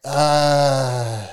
[0.04, 1.28] Uh,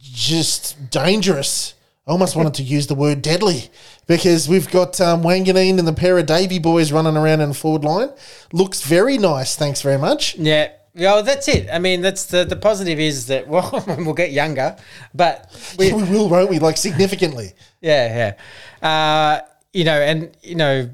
[0.00, 1.74] just dangerous.
[2.06, 3.70] I almost wanted to use the word deadly
[4.08, 7.54] because we've got um, Wanganeen and the pair of Davey boys running around in the
[7.54, 8.10] forward line.
[8.52, 9.54] Looks very nice.
[9.54, 10.34] Thanks very much.
[10.36, 10.72] Yeah.
[10.94, 11.68] Yeah, that's it.
[11.72, 14.76] I mean, that's the the positive is that well, we'll get younger,
[15.14, 15.48] but
[15.78, 16.58] we, We will, won't we?
[16.58, 17.52] Like significantly.
[17.80, 18.34] yeah,
[18.82, 18.88] yeah.
[18.88, 20.90] Uh, you know, and you know,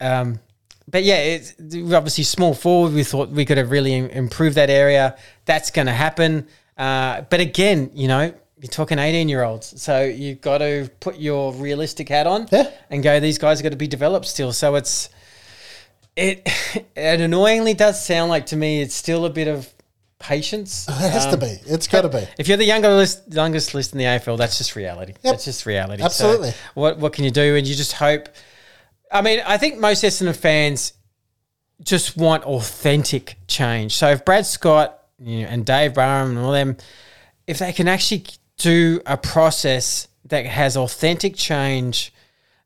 [0.00, 0.40] um,
[0.90, 2.92] but yeah, it's obviously small forward.
[2.92, 5.16] We thought we could have really improved that area.
[5.46, 6.46] That's going to happen.
[6.76, 11.18] Uh, but again, you know, you're talking 18 year olds, so you've got to put
[11.18, 12.70] your realistic hat on Yeah.
[12.90, 13.18] and go.
[13.20, 15.08] These guys are going to be developed still, so it's
[16.16, 16.48] it.
[16.96, 19.72] It annoyingly does sound like to me it's still a bit of
[20.18, 20.86] patience.
[20.88, 21.58] It has to um, be.
[21.66, 22.26] It's got to be.
[22.38, 25.14] If you're the younger list, youngest list in the AFL, that's just reality.
[25.22, 26.00] That's just reality.
[26.00, 26.52] So Absolutely.
[26.74, 27.56] what what can you do?
[27.56, 28.28] And you just hope.
[29.12, 30.92] I mean, I think most Essendon fans
[31.82, 33.94] just want authentic change.
[33.96, 36.76] So if Brad Scott you know, and Dave Barham and all them,
[37.46, 38.24] if they can actually
[38.56, 42.12] do a process that has authentic change,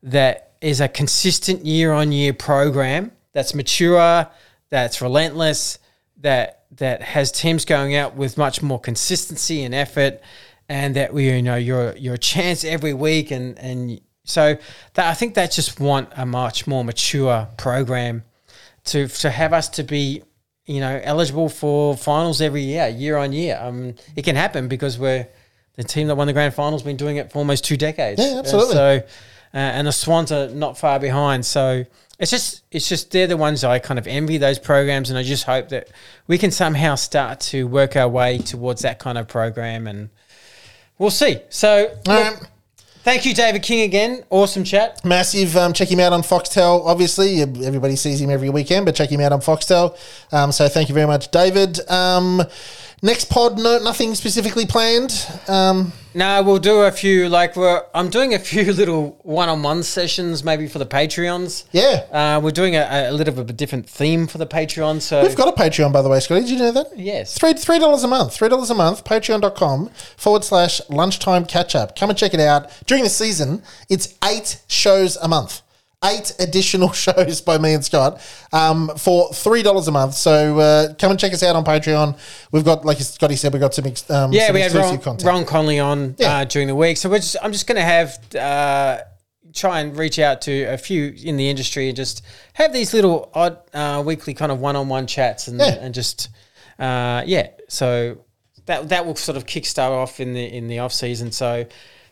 [0.03, 4.27] that is a consistent year on year program that's mature,
[4.69, 5.79] that's relentless,
[6.21, 10.21] that that has teams going out with much more consistency and effort,
[10.67, 14.57] and that we you know you're a chance every week, and and so
[14.93, 18.23] that I think they just want a much more mature program
[18.85, 20.23] to to have us to be
[20.65, 23.59] you know eligible for finals every year, year on year.
[23.61, 25.27] Um, it can happen because we're
[25.79, 28.21] the team that won the grand finals been doing it for almost two decades.
[28.21, 28.75] Yeah, absolutely.
[28.75, 29.05] Uh, so,
[29.53, 31.45] uh, and the Swans are not far behind.
[31.45, 31.85] So
[32.19, 35.23] it's just it's just they're the ones I kind of envy those programs, and I
[35.23, 35.87] just hope that
[36.27, 40.09] we can somehow start to work our way towards that kind of program, and
[40.97, 41.37] we'll see.
[41.49, 41.95] So.
[42.05, 42.49] Look.
[43.01, 44.25] Thank you, David King, again.
[44.29, 45.03] Awesome chat.
[45.05, 45.55] Massive.
[45.55, 46.85] Um, check him out on Foxtel.
[46.85, 49.97] Obviously, everybody sees him every weekend, but check him out on Foxtel.
[50.33, 51.79] Um, so thank you very much, David.
[53.01, 55.13] Next pod, no, nothing specifically planned.
[55.47, 57.29] Um, No, we'll do a few.
[57.29, 61.63] Like we're, I'm doing a few little one-on-one sessions, maybe for the Patreons.
[61.71, 62.03] yeah.
[62.11, 65.01] Uh, we're doing a, a little bit of a different theme for the Patreon.
[65.01, 66.41] So We've got a Patreon, by the way, Scotty.
[66.41, 66.87] Did you know that?
[66.97, 67.37] Yes.
[67.37, 68.33] Three three dollars a month.
[68.33, 69.05] Three dollars a month.
[69.05, 71.95] Patreon.com forward slash lunchtime catch up.
[71.95, 72.69] Come and check it out.
[72.85, 75.61] During the season, it's eight shows a month.
[76.05, 78.21] Eight additional shows by me and Scott
[78.53, 80.13] um, for three dollars a month.
[80.13, 82.17] So uh, come and check us out on Patreon.
[82.53, 85.17] We've got, like Scotty said, we've got some ex- um, yeah, some we had Ron.
[85.17, 86.37] Ron Conley on Yeah.
[86.37, 86.95] uh, during the week.
[86.95, 88.99] So we're just, I'm just going to have uh,
[89.53, 92.23] try and reach out to a few in the industry and just
[92.53, 95.79] have these little odd uh, weekly kind of one-on-one chats and, Yeah.
[95.81, 96.29] and just
[96.79, 97.49] uh, yeah.
[97.67, 98.19] So
[98.67, 101.33] that that will sort of kickstart off in the in the off season.
[101.33, 101.65] So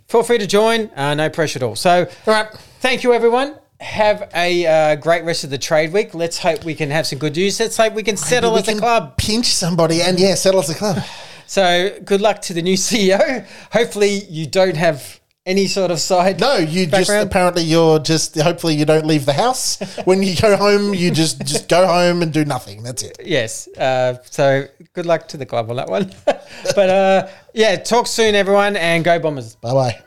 [0.10, 0.90] feel free to join.
[0.94, 1.78] Uh, no pressure at all.
[1.78, 2.48] So All right.
[2.82, 3.56] thank you everyone.
[3.80, 6.14] Have a uh, great rest of the trade week.
[6.16, 7.60] Let's hope we can have some good news.
[7.60, 9.18] Let's hope we can settle we as a club.
[9.18, 11.04] Pinch somebody and yeah, settle as a club.
[11.48, 13.48] So good luck to the new CEO.
[13.72, 16.42] Hopefully you don't have any sort of side.
[16.42, 19.80] No, you just apparently you're just hopefully you don't leave the house.
[20.06, 22.84] when you go home, you just just go home and do nothing.
[22.84, 23.18] That's it.
[23.24, 23.68] Yes.
[23.70, 26.12] Uh, so good luck to the club on that one.
[26.26, 29.56] but uh, yeah, talk soon, everyone, and go Bombers.
[29.56, 30.02] Bye bye.